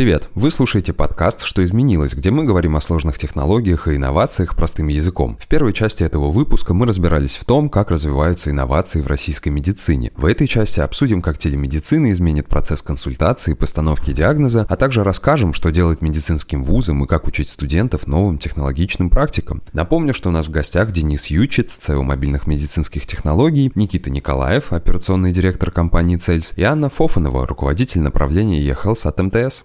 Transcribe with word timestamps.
Привет! 0.00 0.30
Вы 0.34 0.50
слушаете 0.50 0.94
подкаст 0.94 1.42
«Что 1.42 1.62
изменилось?», 1.62 2.14
где 2.14 2.30
мы 2.30 2.44
говорим 2.44 2.74
о 2.74 2.80
сложных 2.80 3.18
технологиях 3.18 3.86
и 3.86 3.96
инновациях 3.96 4.56
простым 4.56 4.88
языком. 4.88 5.36
В 5.38 5.46
первой 5.46 5.74
части 5.74 6.02
этого 6.02 6.30
выпуска 6.30 6.72
мы 6.72 6.86
разбирались 6.86 7.36
в 7.36 7.44
том, 7.44 7.68
как 7.68 7.90
развиваются 7.90 8.48
инновации 8.48 9.02
в 9.02 9.06
российской 9.06 9.50
медицине. 9.50 10.10
В 10.16 10.24
этой 10.24 10.46
части 10.46 10.80
обсудим, 10.80 11.20
как 11.20 11.36
телемедицина 11.36 12.12
изменит 12.12 12.48
процесс 12.48 12.80
консультации 12.80 13.50
и 13.50 13.54
постановки 13.54 14.14
диагноза, 14.14 14.64
а 14.70 14.76
также 14.76 15.04
расскажем, 15.04 15.52
что 15.52 15.68
делать 15.68 16.00
медицинским 16.00 16.64
вузам 16.64 17.04
и 17.04 17.06
как 17.06 17.26
учить 17.26 17.50
студентов 17.50 18.06
новым 18.06 18.38
технологичным 18.38 19.10
практикам. 19.10 19.62
Напомню, 19.74 20.14
что 20.14 20.30
у 20.30 20.32
нас 20.32 20.46
в 20.46 20.50
гостях 20.50 20.92
Денис 20.92 21.26
Ючиц, 21.26 21.76
ЦЕО 21.76 22.02
мобильных 22.04 22.46
медицинских 22.46 23.04
технологий, 23.04 23.70
Никита 23.74 24.08
Николаев, 24.08 24.72
операционный 24.72 25.32
директор 25.32 25.70
компании 25.70 26.16
«Цельс», 26.16 26.54
и 26.56 26.62
Анна 26.62 26.88
Фофанова, 26.88 27.46
руководитель 27.46 28.00
направления 28.00 28.66
eHealth 28.66 29.06
от 29.06 29.20
МТС. 29.20 29.64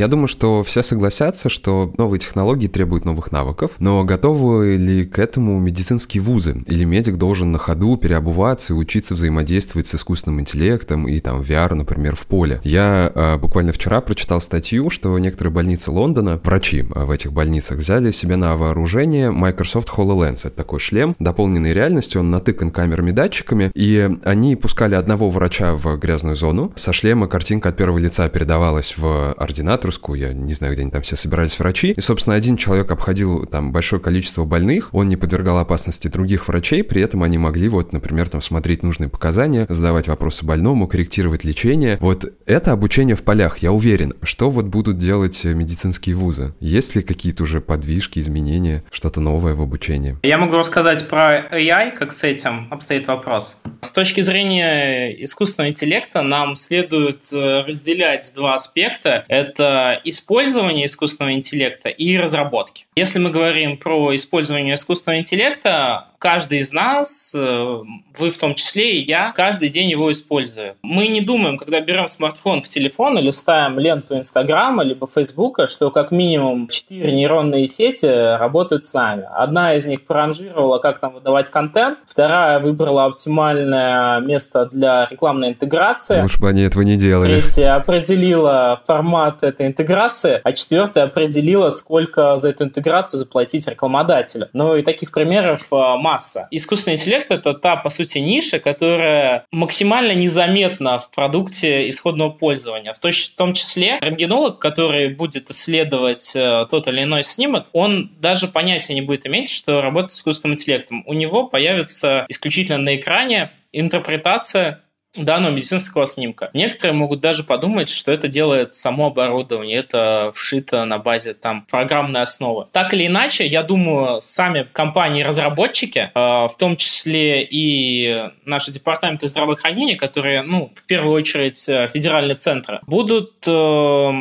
Я 0.00 0.08
думаю, 0.08 0.28
что 0.28 0.62
все 0.62 0.80
согласятся, 0.80 1.50
что 1.50 1.92
новые 1.98 2.20
технологии 2.20 2.68
требуют 2.68 3.04
новых 3.04 3.32
навыков, 3.32 3.72
но 3.80 4.02
готовы 4.02 4.76
ли 4.76 5.04
к 5.04 5.18
этому 5.18 5.60
медицинские 5.60 6.22
вузы? 6.22 6.56
Или 6.64 6.84
медик 6.84 7.18
должен 7.18 7.52
на 7.52 7.58
ходу 7.58 7.98
переобуваться 7.98 8.72
и 8.72 8.76
учиться 8.76 9.14
взаимодействовать 9.14 9.88
с 9.88 9.96
искусственным 9.96 10.40
интеллектом 10.40 11.06
и 11.06 11.20
там 11.20 11.42
VR, 11.42 11.74
например, 11.74 12.16
в 12.16 12.24
поле? 12.24 12.62
Я 12.64 13.12
э, 13.14 13.36
буквально 13.36 13.72
вчера 13.72 14.00
прочитал 14.00 14.40
статью, 14.40 14.88
что 14.88 15.18
некоторые 15.18 15.52
больницы 15.52 15.90
Лондона, 15.90 16.40
врачи 16.42 16.82
а, 16.94 17.04
в 17.04 17.10
этих 17.10 17.34
больницах, 17.34 17.76
взяли 17.76 18.10
себе 18.10 18.36
на 18.36 18.56
вооружение 18.56 19.30
Microsoft 19.30 19.90
HoloLens. 19.90 20.46
Это 20.46 20.56
такой 20.56 20.80
шлем, 20.80 21.14
дополненный 21.18 21.74
реальностью, 21.74 22.22
он 22.22 22.30
натыкан 22.30 22.70
камерами-датчиками, 22.70 23.70
и 23.74 24.08
они 24.24 24.56
пускали 24.56 24.94
одного 24.94 25.28
врача 25.28 25.74
в 25.74 25.98
грязную 25.98 26.36
зону. 26.36 26.72
Со 26.74 26.94
шлема 26.94 27.28
картинка 27.28 27.68
от 27.68 27.76
первого 27.76 27.98
лица 27.98 28.26
передавалась 28.30 28.94
в 28.96 29.34
ординатор 29.34 29.89
ординаторскую, 29.90 30.18
я 30.18 30.32
не 30.32 30.54
знаю, 30.54 30.72
где 30.72 30.82
они 30.82 30.90
там 30.90 31.02
все 31.02 31.16
собирались 31.16 31.58
врачи, 31.58 31.92
и, 31.92 32.00
собственно, 32.00 32.36
один 32.36 32.56
человек 32.56 32.90
обходил 32.90 33.46
там 33.46 33.72
большое 33.72 34.00
количество 34.00 34.44
больных, 34.44 34.88
он 34.92 35.08
не 35.08 35.16
подвергал 35.16 35.58
опасности 35.58 36.08
других 36.08 36.48
врачей, 36.48 36.82
при 36.82 37.02
этом 37.02 37.22
они 37.22 37.38
могли 37.38 37.68
вот, 37.68 37.92
например, 37.92 38.28
там 38.28 38.40
смотреть 38.40 38.82
нужные 38.82 39.08
показания, 39.08 39.66
задавать 39.68 40.08
вопросы 40.08 40.44
больному, 40.44 40.86
корректировать 40.86 41.44
лечение. 41.44 41.98
Вот 42.00 42.24
это 42.46 42.72
обучение 42.72 43.16
в 43.16 43.22
полях, 43.22 43.58
я 43.58 43.72
уверен. 43.72 44.14
Что 44.22 44.50
вот 44.50 44.66
будут 44.66 44.98
делать 44.98 45.44
медицинские 45.44 46.14
вузы? 46.14 46.54
Есть 46.60 46.94
ли 46.96 47.02
какие-то 47.02 47.42
уже 47.42 47.60
подвижки, 47.60 48.18
изменения, 48.18 48.84
что-то 48.90 49.20
новое 49.20 49.54
в 49.54 49.62
обучении? 49.62 50.18
Я 50.22 50.38
могу 50.38 50.56
рассказать 50.56 51.08
про 51.08 51.48
AI, 51.48 51.92
как 51.96 52.12
с 52.12 52.22
этим 52.22 52.68
обстоит 52.70 53.06
вопрос. 53.08 53.60
С 53.82 53.92
точки 53.92 54.20
зрения 54.20 55.10
искусственного 55.24 55.70
интеллекта 55.70 56.22
нам 56.22 56.54
следует 56.54 57.32
э, 57.32 57.62
разделять 57.62 58.30
два 58.34 58.54
аспекта. 58.54 59.24
Это 59.28 60.00
использование 60.04 60.86
искусственного 60.86 61.34
интеллекта 61.34 61.88
и 61.88 62.16
разработки. 62.16 62.86
Если 62.94 63.18
мы 63.18 63.30
говорим 63.30 63.78
про 63.78 64.14
использование 64.14 64.74
искусственного 64.74 65.20
интеллекта, 65.20 66.09
каждый 66.20 66.58
из 66.58 66.72
нас, 66.72 67.34
э, 67.34 67.82
вы 68.18 68.30
в 68.30 68.36
том 68.36 68.54
числе 68.54 68.98
и 68.98 69.04
я, 69.04 69.32
каждый 69.32 69.70
день 69.70 69.88
его 69.88 70.12
используем. 70.12 70.74
Мы 70.82 71.08
не 71.08 71.22
думаем, 71.22 71.56
когда 71.56 71.80
берем 71.80 72.08
смартфон 72.08 72.62
в 72.62 72.68
телефон 72.68 73.18
или 73.18 73.30
ставим 73.30 73.78
ленту 73.78 74.18
Инстаграма 74.18 74.82
либо 74.82 75.06
Фейсбука, 75.06 75.66
что 75.66 75.90
как 75.90 76.10
минимум 76.10 76.68
четыре 76.68 77.12
нейронные 77.12 77.66
сети 77.68 78.04
работают 78.04 78.84
с 78.84 78.92
нами. 78.92 79.26
Одна 79.34 79.74
из 79.74 79.86
них 79.86 80.04
проранжировала, 80.04 80.78
как 80.78 81.00
нам 81.00 81.14
выдавать 81.14 81.48
контент, 81.48 82.00
вторая 82.06 82.60
выбрала 82.60 83.06
оптимальное 83.06 84.20
место 84.20 84.66
для 84.66 85.06
рекламной 85.10 85.48
интеграции. 85.48 86.20
Лучше 86.20 86.38
бы 86.38 86.50
они 86.50 86.62
этого 86.62 86.82
не 86.82 86.96
делали. 86.96 87.40
Третья 87.40 87.76
определила 87.76 88.82
формат 88.86 89.42
этой 89.42 89.68
интеграции, 89.68 90.42
а 90.44 90.52
четвертая 90.52 91.04
определила, 91.04 91.70
сколько 91.70 92.36
за 92.36 92.50
эту 92.50 92.64
интеграцию 92.64 93.18
заплатить 93.18 93.66
рекламодателю. 93.66 94.50
Ну 94.52 94.76
и 94.76 94.82
таких 94.82 95.12
примеров 95.12 95.66
мало 95.70 96.09
масса. 96.10 96.48
Искусственный 96.50 96.96
интеллект— 96.96 97.30
это 97.30 97.54
та, 97.54 97.76
по 97.76 97.90
сути, 97.90 98.18
ниша, 98.18 98.58
которая 98.58 99.44
максимально 99.52 100.12
незаметна 100.12 100.98
в 100.98 101.10
продукте 101.10 101.88
исходного 101.88 102.30
пользования. 102.30 102.92
В 102.92 102.98
том 103.36 103.54
числе 103.54 103.98
рентгенолог, 104.00 104.58
который 104.58 105.08
будет 105.08 105.50
исследовать 105.50 106.32
э, 106.34 106.66
тот 106.70 106.88
или 106.88 107.02
иной 107.02 107.22
снимок, 107.24 107.66
он 107.72 108.10
даже 108.18 108.48
понятия 108.48 108.94
не 108.94 109.02
будет 109.02 109.26
иметь, 109.26 109.50
что 109.50 109.80
работает 109.82 110.10
с 110.10 110.18
искусственным 110.18 110.54
интеллектом. 110.54 111.04
У 111.06 111.12
него 111.12 111.46
появится 111.46 112.26
исключительно 112.28 112.78
на 112.78 112.96
экране 112.96 113.52
интерпретация 113.72 114.82
данного 115.16 115.52
медицинского 115.52 116.06
снимка. 116.06 116.50
Некоторые 116.54 116.94
могут 116.94 117.20
даже 117.20 117.42
подумать, 117.42 117.88
что 117.88 118.12
это 118.12 118.28
делает 118.28 118.72
само 118.72 119.06
оборудование, 119.06 119.78
это 119.78 120.30
вшито 120.34 120.84
на 120.84 120.98
базе 120.98 121.34
там 121.34 121.66
программной 121.68 122.22
основы. 122.22 122.66
Так 122.72 122.94
или 122.94 123.06
иначе, 123.06 123.46
я 123.46 123.62
думаю, 123.62 124.20
сами 124.20 124.68
компании-разработчики, 124.72 126.10
э, 126.14 126.18
в 126.48 126.54
том 126.58 126.76
числе 126.76 127.42
и 127.42 128.30
наши 128.44 128.70
департаменты 128.70 129.26
здравоохранения, 129.26 129.96
которые, 129.96 130.42
ну, 130.42 130.72
в 130.74 130.86
первую 130.86 131.14
очередь, 131.14 131.68
э, 131.68 131.88
федеральные 131.92 132.36
центры, 132.36 132.80
будут 132.86 133.34
э, 133.46 134.12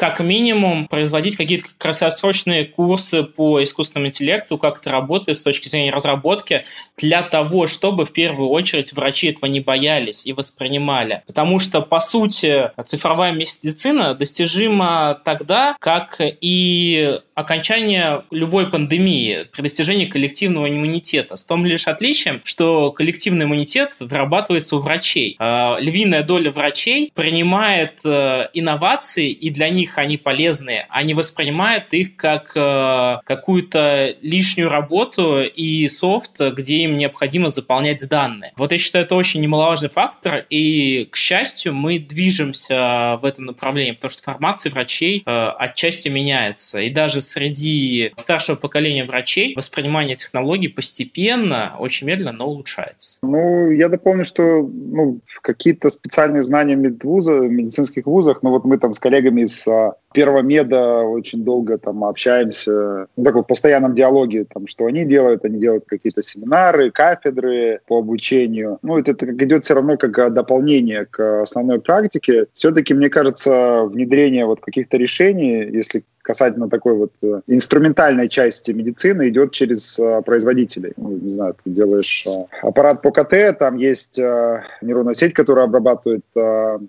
как 0.00 0.20
минимум 0.20 0.88
производить 0.88 1.36
какие-то 1.36 1.68
краткосрочные 1.76 2.64
курсы 2.64 3.22
по 3.22 3.62
искусственному 3.62 4.06
интеллекту, 4.06 4.56
как 4.56 4.78
это 4.78 4.88
работает 4.88 5.36
с 5.36 5.42
точки 5.42 5.68
зрения 5.68 5.90
разработки, 5.90 6.64
для 6.96 7.20
того, 7.20 7.66
чтобы 7.66 8.06
в 8.06 8.12
первую 8.12 8.48
очередь 8.48 8.94
врачи 8.94 9.26
этого 9.26 9.44
не 9.44 9.60
боялись 9.60 10.26
и 10.26 10.32
воспринимали. 10.32 11.22
Потому 11.26 11.60
что, 11.60 11.82
по 11.82 12.00
сути, 12.00 12.70
цифровая 12.82 13.32
медицина 13.32 14.14
достижима 14.14 15.20
тогда, 15.22 15.76
как 15.78 16.16
и 16.18 17.20
окончание 17.34 18.24
любой 18.30 18.70
пандемии, 18.70 19.48
при 19.52 19.60
достижении 19.60 20.06
коллективного 20.06 20.70
иммунитета. 20.70 21.36
С 21.36 21.44
том 21.44 21.66
лишь 21.66 21.86
отличием, 21.86 22.40
что 22.44 22.90
коллективный 22.90 23.44
иммунитет 23.44 23.96
вырабатывается 24.00 24.76
у 24.76 24.80
врачей. 24.80 25.36
А, 25.38 25.76
львиная 25.78 26.22
доля 26.22 26.50
врачей 26.50 27.12
принимает 27.14 28.00
э, 28.04 28.48
инновации, 28.54 29.30
и 29.30 29.50
для 29.50 29.68
них 29.68 29.89
них 29.90 29.98
они 29.98 30.16
полезны, 30.16 30.86
они 30.88 31.14
воспринимают 31.14 31.92
их 31.92 32.16
как 32.16 32.52
э, 32.54 33.16
какую-то 33.24 34.14
лишнюю 34.22 34.68
работу 34.68 35.42
и 35.42 35.88
софт, 35.88 36.40
где 36.40 36.78
им 36.78 36.96
необходимо 36.96 37.48
заполнять 37.48 38.06
данные. 38.08 38.52
Вот 38.56 38.72
я 38.72 38.78
считаю, 38.78 39.04
это 39.04 39.14
очень 39.14 39.40
немаловажный 39.40 39.90
фактор, 39.90 40.44
и, 40.48 41.08
к 41.10 41.16
счастью, 41.16 41.74
мы 41.74 41.98
движемся 41.98 43.18
в 43.20 43.24
этом 43.24 43.46
направлении, 43.46 43.92
потому 43.92 44.10
что 44.10 44.22
формация 44.22 44.70
врачей 44.70 45.22
э, 45.24 45.48
отчасти 45.58 46.08
меняется. 46.08 46.80
И 46.80 46.90
даже 46.90 47.20
среди 47.20 48.12
старшего 48.16 48.56
поколения 48.56 49.04
врачей 49.04 49.54
воспринимание 49.56 50.16
технологий 50.16 50.68
постепенно, 50.68 51.74
очень 51.78 52.06
медленно, 52.06 52.32
но 52.32 52.46
улучшается. 52.46 53.18
Ну, 53.22 53.70
я 53.70 53.88
дополню, 53.88 54.24
что 54.24 54.42
ну, 54.62 55.20
какие-то 55.42 55.88
специальные 55.88 56.42
знания 56.42 56.76
медвуза, 56.76 57.32
медицинских 57.32 58.06
вузах, 58.06 58.42
ну 58.42 58.50
вот 58.50 58.64
мы 58.64 58.78
там 58.78 58.92
с 58.92 58.98
коллегами 58.98 59.42
из 59.42 59.66
saw 59.80 59.99
Первомеда 60.12 61.02
очень 61.02 61.44
долго 61.44 61.78
там 61.78 62.04
общаемся, 62.04 63.06
ну, 63.16 63.24
такой 63.24 63.42
в 63.42 63.46
постоянном 63.46 63.94
диалоге, 63.94 64.44
там, 64.52 64.66
что 64.66 64.86
они 64.86 65.04
делают, 65.04 65.44
они 65.44 65.58
делают 65.58 65.84
какие-то 65.86 66.22
семинары, 66.22 66.90
кафедры 66.90 67.80
по 67.86 67.98
обучению. 67.98 68.78
Ну, 68.82 68.98
это, 68.98 69.12
это 69.12 69.26
идет 69.26 69.64
все 69.64 69.74
равно 69.74 69.96
как 69.96 70.32
дополнение 70.34 71.06
к 71.06 71.42
основной 71.42 71.80
практике. 71.80 72.46
Все-таки, 72.52 72.94
мне 72.94 73.08
кажется, 73.08 73.82
внедрение 73.84 74.46
вот 74.46 74.60
каких-то 74.60 74.96
решений, 74.96 75.68
если 75.70 76.04
касательно 76.22 76.68
такой 76.68 76.94
вот 76.94 77.12
э, 77.22 77.40
инструментальной 77.46 78.28
части 78.28 78.72
медицины 78.72 79.28
идет 79.28 79.52
через 79.52 79.98
э, 79.98 80.22
производителей. 80.24 80.92
Ну, 80.96 81.16
не 81.16 81.30
знаю, 81.30 81.56
ты 81.64 81.70
делаешь 81.70 82.24
э, 82.26 82.66
аппарат 82.66 83.02
по 83.02 83.10
КТ, 83.10 83.58
там 83.58 83.76
есть 83.76 84.18
нейронная 84.18 85.14
сеть, 85.14 85.34
которая 85.34 85.64
обрабатывает 85.64 86.24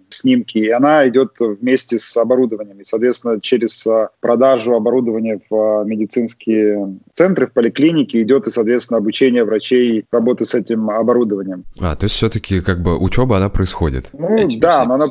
снимки, 0.10 0.58
и 0.58 0.70
она 0.70 1.08
идет 1.08 1.32
вместе 1.40 1.98
с 1.98 2.16
оборудованием. 2.18 2.80
И, 2.80 2.84
соответственно, 2.84 3.11
через 3.42 3.86
продажу 4.20 4.76
оборудования 4.76 5.40
в 5.50 5.84
медицинские 5.86 6.98
центры, 7.14 7.48
в 7.48 7.54
поликлинике 7.54 8.22
идет 8.22 8.48
и, 8.48 8.52
соответственно, 8.52 8.98
обучение 8.98 9.44
врачей 9.44 10.06
работы 10.12 10.46
с 10.46 10.54
этим 10.54 10.90
оборудованием. 10.90 11.64
А, 11.80 11.96
то 11.96 12.06
есть 12.06 12.16
все-таки 12.16 12.62
как 12.62 12.82
бы 12.82 12.98
учеба, 12.98 13.38
она 13.38 13.50
происходит? 13.50 14.10
Ну, 14.14 14.48
да, 14.60 14.86
но 14.86 14.96
она 14.96 15.08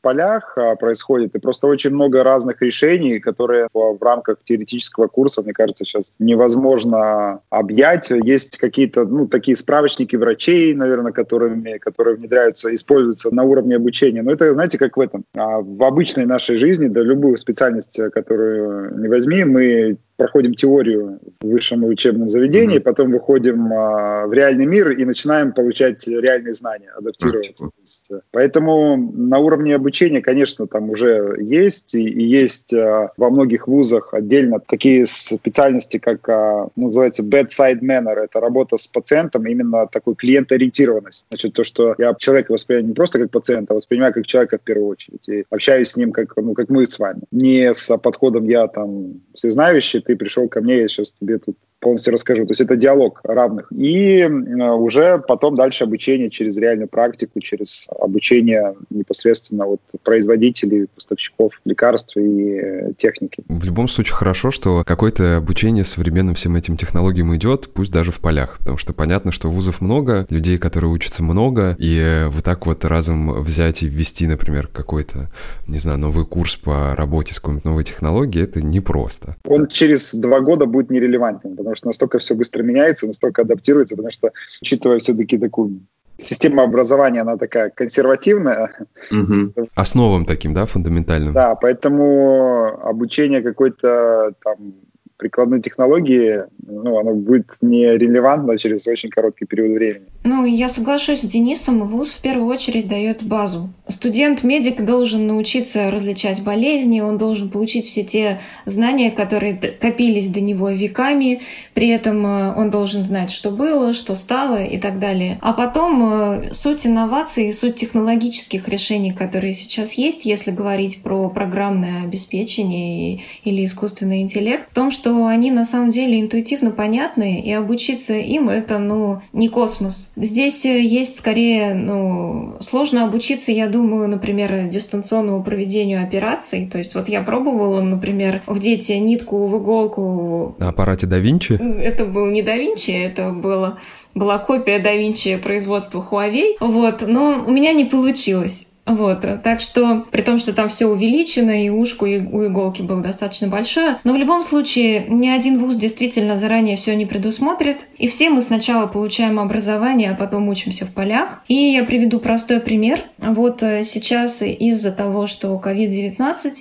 полях 0.00 0.56
а, 0.56 0.76
происходит, 0.76 1.34
и 1.34 1.38
просто 1.38 1.66
очень 1.66 1.90
много 1.90 2.22
разных 2.24 2.62
решений, 2.62 3.18
которые 3.18 3.68
в, 3.72 3.98
рамках 4.00 4.38
теоретического 4.44 5.08
курса, 5.08 5.42
мне 5.42 5.52
кажется, 5.52 5.84
сейчас 5.84 6.12
невозможно 6.18 7.40
объять. 7.50 8.10
Есть 8.10 8.58
какие-то, 8.58 9.04
ну, 9.04 9.26
такие 9.26 9.56
справочники 9.56 10.16
врачей, 10.16 10.74
наверное, 10.74 11.12
которыми, 11.12 11.78
которые 11.78 12.16
внедряются, 12.16 12.74
используются 12.74 13.34
на 13.34 13.42
уровне 13.44 13.76
обучения. 13.76 14.22
Но 14.22 14.32
это, 14.32 14.52
знаете, 14.52 14.78
как 14.78 14.96
в 14.96 15.00
этом. 15.00 15.24
А 15.34 15.60
в 15.60 15.82
обычной 15.82 16.26
нашей 16.26 16.56
жизни, 16.56 16.88
да, 16.88 17.00
любую 17.00 17.36
специальность, 17.36 17.98
которую 18.12 18.98
не 19.00 19.08
возьми, 19.08 19.44
мы 19.44 19.96
проходим 20.20 20.52
теорию 20.52 21.18
в 21.40 21.48
высшем 21.48 21.82
учебном 21.82 22.28
заведении, 22.28 22.76
mm-hmm. 22.76 22.82
потом 22.82 23.10
выходим 23.10 23.72
а, 23.72 24.26
в 24.26 24.34
реальный 24.34 24.66
мир 24.66 24.90
и 24.90 25.06
начинаем 25.06 25.54
получать 25.54 26.06
реальные 26.06 26.52
знания, 26.52 26.90
адаптироваться. 26.94 27.64
Mm-hmm. 27.64 28.20
Поэтому 28.30 28.98
на 28.98 29.38
уровне 29.38 29.74
обучения, 29.74 30.20
конечно, 30.20 30.66
там 30.66 30.90
уже 30.90 31.36
есть, 31.40 31.94
и, 31.94 32.02
и 32.02 32.22
есть 32.22 32.74
а, 32.74 33.12
во 33.16 33.30
многих 33.30 33.66
вузах 33.66 34.12
отдельно 34.12 34.60
такие 34.60 35.06
специальности, 35.06 35.96
как 35.96 36.28
а, 36.28 36.68
называется 36.76 37.22
bedside 37.22 37.80
manner, 37.80 38.16
это 38.16 38.40
работа 38.40 38.76
с 38.76 38.88
пациентом, 38.88 39.46
именно 39.46 39.86
такой 39.86 40.16
клиентоориентированность. 40.16 41.24
Значит, 41.30 41.54
то, 41.54 41.64
что 41.64 41.94
я 41.96 42.14
человека 42.18 42.52
воспринимаю 42.52 42.88
не 42.88 42.94
просто 42.94 43.18
как 43.18 43.30
пациента, 43.30 43.72
а 43.72 43.76
воспринимаю 43.76 44.12
как 44.12 44.26
человека 44.26 44.58
в 44.58 44.60
первую 44.60 44.88
очередь, 44.88 45.26
и 45.30 45.44
общаюсь 45.48 45.92
с 45.92 45.96
ним 45.96 46.12
как, 46.12 46.36
ну, 46.36 46.52
как 46.52 46.68
мы 46.68 46.86
с 46.86 46.98
вами. 46.98 47.22
Не 47.30 47.72
с 47.72 47.96
подходом 47.96 48.46
я 48.46 48.68
там 48.68 49.22
всезнающий, 49.34 50.02
ты 50.10 50.16
пришел 50.16 50.48
ко 50.48 50.60
мне, 50.60 50.80
я 50.80 50.88
сейчас 50.88 51.12
тебе 51.12 51.38
тут 51.38 51.56
полностью 51.80 52.12
расскажу. 52.12 52.46
То 52.46 52.52
есть 52.52 52.60
это 52.60 52.76
диалог 52.76 53.20
равных. 53.24 53.72
И 53.72 54.24
уже 54.24 55.18
потом 55.18 55.56
дальше 55.56 55.84
обучение 55.84 56.30
через 56.30 56.56
реальную 56.56 56.88
практику, 56.88 57.40
через 57.40 57.88
обучение 57.98 58.74
непосредственно 58.90 59.66
вот 59.66 59.80
производителей, 60.02 60.86
поставщиков 60.94 61.52
лекарств 61.64 62.16
и 62.16 62.58
э, 62.60 62.92
техники. 62.96 63.42
В 63.48 63.64
любом 63.64 63.88
случае 63.88 64.16
хорошо, 64.16 64.50
что 64.50 64.84
какое-то 64.84 65.38
обучение 65.38 65.84
современным 65.84 66.34
всем 66.34 66.56
этим 66.56 66.76
технологиям 66.76 67.34
идет, 67.34 67.70
пусть 67.72 67.92
даже 67.92 68.12
в 68.12 68.20
полях, 68.20 68.58
потому 68.58 68.76
что 68.76 68.92
понятно, 68.92 69.32
что 69.32 69.48
вузов 69.48 69.80
много, 69.80 70.26
людей, 70.30 70.58
которые 70.58 70.90
учатся 70.90 71.22
много, 71.22 71.76
и 71.78 72.26
вот 72.28 72.44
так 72.44 72.66
вот 72.66 72.84
разом 72.84 73.42
взять 73.42 73.82
и 73.82 73.86
ввести, 73.86 74.26
например, 74.26 74.68
какой-то, 74.68 75.30
не 75.66 75.78
знаю, 75.78 75.98
новый 75.98 76.26
курс 76.26 76.56
по 76.56 76.94
работе 76.96 77.34
с 77.34 77.40
какой-нибудь 77.40 77.64
новой 77.64 77.84
технологией, 77.84 78.44
это 78.44 78.62
непросто. 78.62 79.36
Он 79.44 79.68
через 79.68 80.14
два 80.14 80.40
года 80.40 80.66
будет 80.66 80.90
нерелевантен, 80.90 81.56
потому 81.56 81.69
потому 81.70 81.76
что 81.76 81.86
настолько 81.86 82.18
все 82.18 82.34
быстро 82.34 82.62
меняется, 82.62 83.06
настолько 83.06 83.42
адаптируется, 83.42 83.96
потому 83.96 84.10
что, 84.10 84.30
учитывая 84.60 84.98
все-таки 84.98 85.38
такую 85.38 85.80
система 86.18 86.64
образования, 86.64 87.22
она 87.22 87.36
такая 87.36 87.70
консервативная. 87.70 88.70
Угу. 89.10 89.68
Основам 89.74 90.24
таким, 90.24 90.52
да, 90.54 90.66
фундаментальным. 90.66 91.32
Да, 91.32 91.54
поэтому 91.54 92.80
обучение 92.82 93.42
какой-то 93.42 94.32
там 94.42 94.74
прикладной 95.20 95.60
технологии, 95.60 96.44
ну, 96.66 96.98
оно 96.98 97.14
будет 97.14 97.46
нерелевантно 97.60 98.56
через 98.58 98.88
очень 98.88 99.10
короткий 99.10 99.44
период 99.44 99.76
времени. 99.76 100.06
Ну, 100.24 100.46
я 100.46 100.68
соглашусь 100.68 101.20
с 101.20 101.24
Денисом, 101.24 101.84
ВУЗ 101.84 102.14
в 102.14 102.22
первую 102.22 102.48
очередь 102.48 102.88
дает 102.88 103.22
базу. 103.22 103.70
Студент-медик 103.86 104.84
должен 104.84 105.26
научиться 105.26 105.90
различать 105.90 106.42
болезни, 106.42 107.00
он 107.00 107.18
должен 107.18 107.50
получить 107.50 107.84
все 107.84 108.02
те 108.02 108.40
знания, 108.64 109.10
которые 109.10 109.54
копились 109.54 110.28
до 110.28 110.40
него 110.40 110.70
веками, 110.70 111.42
при 111.74 111.88
этом 111.88 112.24
э, 112.26 112.54
он 112.56 112.70
должен 112.70 113.04
знать, 113.04 113.30
что 113.30 113.50
было, 113.50 113.92
что 113.92 114.14
стало 114.14 114.64
и 114.64 114.78
так 114.78 114.98
далее. 115.00 115.38
А 115.42 115.52
потом 115.52 116.02
э, 116.02 116.52
суть 116.52 116.86
инноваций 116.86 117.48
и 117.48 117.52
суть 117.52 117.76
технологических 117.76 118.68
решений, 118.68 119.12
которые 119.12 119.52
сейчас 119.52 119.92
есть, 119.94 120.24
если 120.24 120.50
говорить 120.50 121.02
про 121.02 121.28
программное 121.28 122.04
обеспечение 122.04 123.20
или 123.44 123.64
искусственный 123.64 124.22
интеллект, 124.22 124.70
в 124.70 124.74
том, 124.74 124.90
что 124.90 125.09
что 125.10 125.26
они 125.26 125.50
на 125.50 125.64
самом 125.64 125.90
деле 125.90 126.20
интуитивно 126.20 126.70
понятны, 126.70 127.40
и 127.40 127.52
обучиться 127.52 128.14
им 128.14 128.48
это, 128.48 128.78
ну, 128.78 129.20
не 129.32 129.48
космос. 129.48 130.12
Здесь 130.14 130.64
э, 130.64 130.80
есть 130.80 131.18
скорее, 131.18 131.74
ну, 131.74 132.54
сложно 132.60 133.04
обучиться, 133.04 133.50
я 133.50 133.66
думаю, 133.66 134.08
например, 134.08 134.68
дистанционному 134.68 135.42
проведению 135.42 136.04
операций. 136.04 136.68
То 136.70 136.78
есть 136.78 136.94
вот 136.94 137.08
я 137.08 137.22
пробовала, 137.22 137.80
например, 137.80 138.42
вдеть 138.46 138.88
нитку 138.88 139.46
в 139.46 139.58
иголку. 139.60 140.54
На 140.60 140.68
аппарате 140.68 141.08
да 141.08 141.18
Винчи? 141.18 141.54
Это 141.54 142.04
был 142.04 142.26
не 142.26 142.42
да 142.42 142.56
Винчи, 142.56 142.92
это 142.92 143.30
было 143.30 143.78
была 144.14 144.38
копия 144.38 144.78
да 144.80 144.94
Винчи 144.94 145.36
производства 145.36 146.04
Huawei, 146.08 146.56
вот, 146.60 147.04
но 147.06 147.44
у 147.46 147.50
меня 147.50 147.72
не 147.72 147.84
получилось. 147.84 148.69
Вот, 148.86 149.20
так 149.44 149.60
что, 149.60 150.06
при 150.10 150.22
том, 150.22 150.38
что 150.38 150.52
там 150.52 150.68
все 150.68 150.86
увеличено, 150.86 151.64
и 151.64 151.68
ушко 151.68 152.04
у 152.04 152.46
иголки 152.46 152.82
было 152.82 153.00
достаточно 153.00 153.46
большое, 153.46 153.98
но 154.04 154.14
в 154.14 154.16
любом 154.16 154.42
случае 154.42 155.06
ни 155.08 155.28
один 155.28 155.58
вуз 155.58 155.76
действительно 155.76 156.36
заранее 156.36 156.76
все 156.76 156.96
не 156.96 157.06
предусмотрит, 157.06 157.86
и 157.98 158.08
все 158.08 158.30
мы 158.30 158.42
сначала 158.42 158.86
получаем 158.86 159.38
образование, 159.38 160.10
а 160.10 160.14
потом 160.14 160.48
учимся 160.48 160.86
в 160.86 160.92
полях. 160.92 161.42
И 161.46 161.54
я 161.54 161.84
приведу 161.84 162.18
простой 162.18 162.60
пример. 162.60 163.00
Вот 163.18 163.62
э, 163.62 163.84
сейчас 163.84 164.42
из-за 164.42 164.92
того, 164.92 165.26
что 165.26 165.60
COVID-19, 165.62 166.52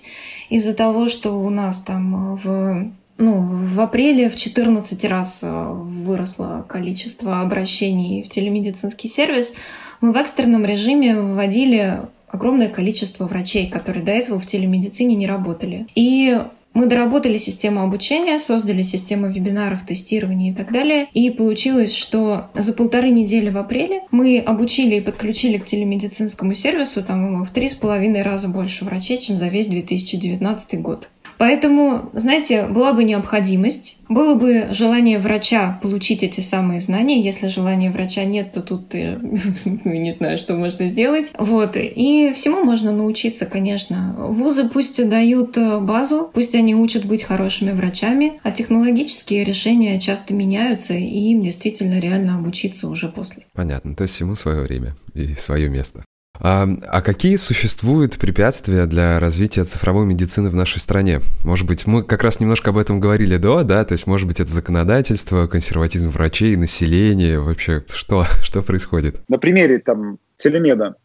из-за 0.49 0.73
того, 0.73 1.07
что 1.07 1.31
у 1.31 1.49
нас 1.49 1.81
там 1.81 2.35
в 2.35 2.91
ну, 3.19 3.41
в 3.41 3.81
апреле 3.81 4.29
в 4.29 4.35
14 4.37 5.03
раз 5.05 5.41
э, 5.43 5.47
выросло 5.49 6.65
количество 6.67 7.41
обращений 7.41 8.23
в 8.23 8.29
телемедицинский 8.29 9.09
сервис, 9.09 9.53
мы 10.01 10.11
в 10.11 10.17
экстренном 10.17 10.65
режиме 10.65 11.15
вводили 11.19 12.01
огромное 12.27 12.69
количество 12.69 13.25
врачей, 13.25 13.69
которые 13.69 14.03
до 14.03 14.11
этого 14.11 14.39
в 14.39 14.45
телемедицине 14.45 15.15
не 15.15 15.27
работали. 15.27 15.87
И 15.95 16.39
мы 16.73 16.85
доработали 16.85 17.37
систему 17.37 17.81
обучения, 17.81 18.39
создали 18.39 18.83
систему 18.83 19.27
вебинаров, 19.27 19.85
тестирования 19.85 20.51
и 20.51 20.55
так 20.55 20.71
далее. 20.71 21.07
И 21.13 21.29
получилось, 21.31 21.95
что 21.95 22.49
за 22.53 22.73
полторы 22.73 23.09
недели 23.09 23.49
в 23.49 23.57
апреле 23.57 24.03
мы 24.11 24.39
обучили 24.39 24.95
и 24.95 25.01
подключили 25.01 25.57
к 25.57 25.65
телемедицинскому 25.65 26.53
сервису 26.53 27.03
там, 27.03 27.43
в 27.43 27.51
три 27.51 27.67
с 27.69 27.75
половиной 27.75 28.21
раза 28.21 28.47
больше 28.47 28.85
врачей, 28.85 29.17
чем 29.17 29.37
за 29.37 29.47
весь 29.47 29.67
2019 29.67 30.81
год. 30.81 31.09
Поэтому, 31.39 32.09
знаете, 32.11 32.67
была 32.67 32.91
бы 32.91 33.05
необходимость, 33.05 34.01
было 34.09 34.35
бы 34.35 34.67
желание 34.71 35.19
врача 35.19 35.79
получить 35.81 36.21
эти 36.21 36.41
самые 36.41 36.81
знания. 36.81 37.21
Если 37.21 37.47
желания 37.47 37.89
врача 37.91 38.25
нет, 38.25 38.51
то 38.51 38.61
тут 38.61 38.89
ты 38.89 39.17
не 39.85 40.11
знаю, 40.11 40.37
что 40.37 40.55
можно 40.55 40.87
сделать. 40.89 41.31
Вот. 41.39 41.77
И 41.77 42.33
всему 42.35 42.65
можно 42.65 42.91
научиться, 42.91 43.45
конечно. 43.45 44.15
Вузы 44.17 44.67
пусть 44.67 45.07
дают 45.07 45.57
э, 45.57 45.79
базу, 45.79 46.29
пусть 46.33 46.55
они 46.55 46.75
учат 46.75 47.05
быть 47.05 47.23
хорошими 47.23 47.71
врачами, 47.71 48.41
а 48.43 48.51
технологические 48.51 49.45
решения 49.45 49.97
часто 49.97 50.33
меняются, 50.33 50.93
и 50.93 51.31
им 51.31 51.41
действительно 51.41 51.99
реально 51.99 52.37
обучиться 52.37 52.89
уже 52.89 53.07
после. 53.07 53.45
Понятно. 53.53 53.95
То 53.95 54.03
есть 54.03 54.13
всему 54.13 54.35
свое 54.35 54.61
время 54.61 54.97
и 55.13 55.35
свое 55.35 55.69
место. 55.69 56.03
А, 56.41 57.01
какие 57.01 57.35
существуют 57.35 58.17
препятствия 58.17 58.85
для 58.85 59.19
развития 59.19 59.65
цифровой 59.65 60.05
медицины 60.05 60.49
в 60.49 60.55
нашей 60.55 60.79
стране? 60.79 61.19
Может 61.43 61.67
быть, 61.67 61.85
мы 61.85 62.03
как 62.03 62.23
раз 62.23 62.39
немножко 62.39 62.69
об 62.69 62.77
этом 62.77 62.99
говорили 62.99 63.37
до, 63.37 63.63
да? 63.63 63.83
То 63.83 63.91
есть, 63.91 64.07
может 64.07 64.27
быть, 64.27 64.39
это 64.39 64.49
законодательство, 64.49 65.47
консерватизм 65.47 66.09
врачей, 66.09 66.55
население, 66.55 67.39
вообще 67.39 67.83
что, 67.89 68.25
что 68.43 68.61
происходит? 68.61 69.17
На 69.27 69.37
примере 69.37 69.79
там 69.79 70.19
телемеда. 70.37 70.95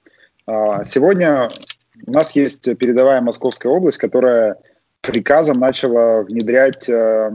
А, 0.47 0.85
сегодня 0.85 1.49
у 2.07 2.13
нас 2.13 2.37
есть 2.37 2.65
передовая 2.79 3.21
Московская 3.21 3.71
область, 3.71 3.99
которая 3.99 4.57
приказом 5.01 5.59
начала 5.59 6.23
внедрять 6.23 6.89
э, 6.89 7.31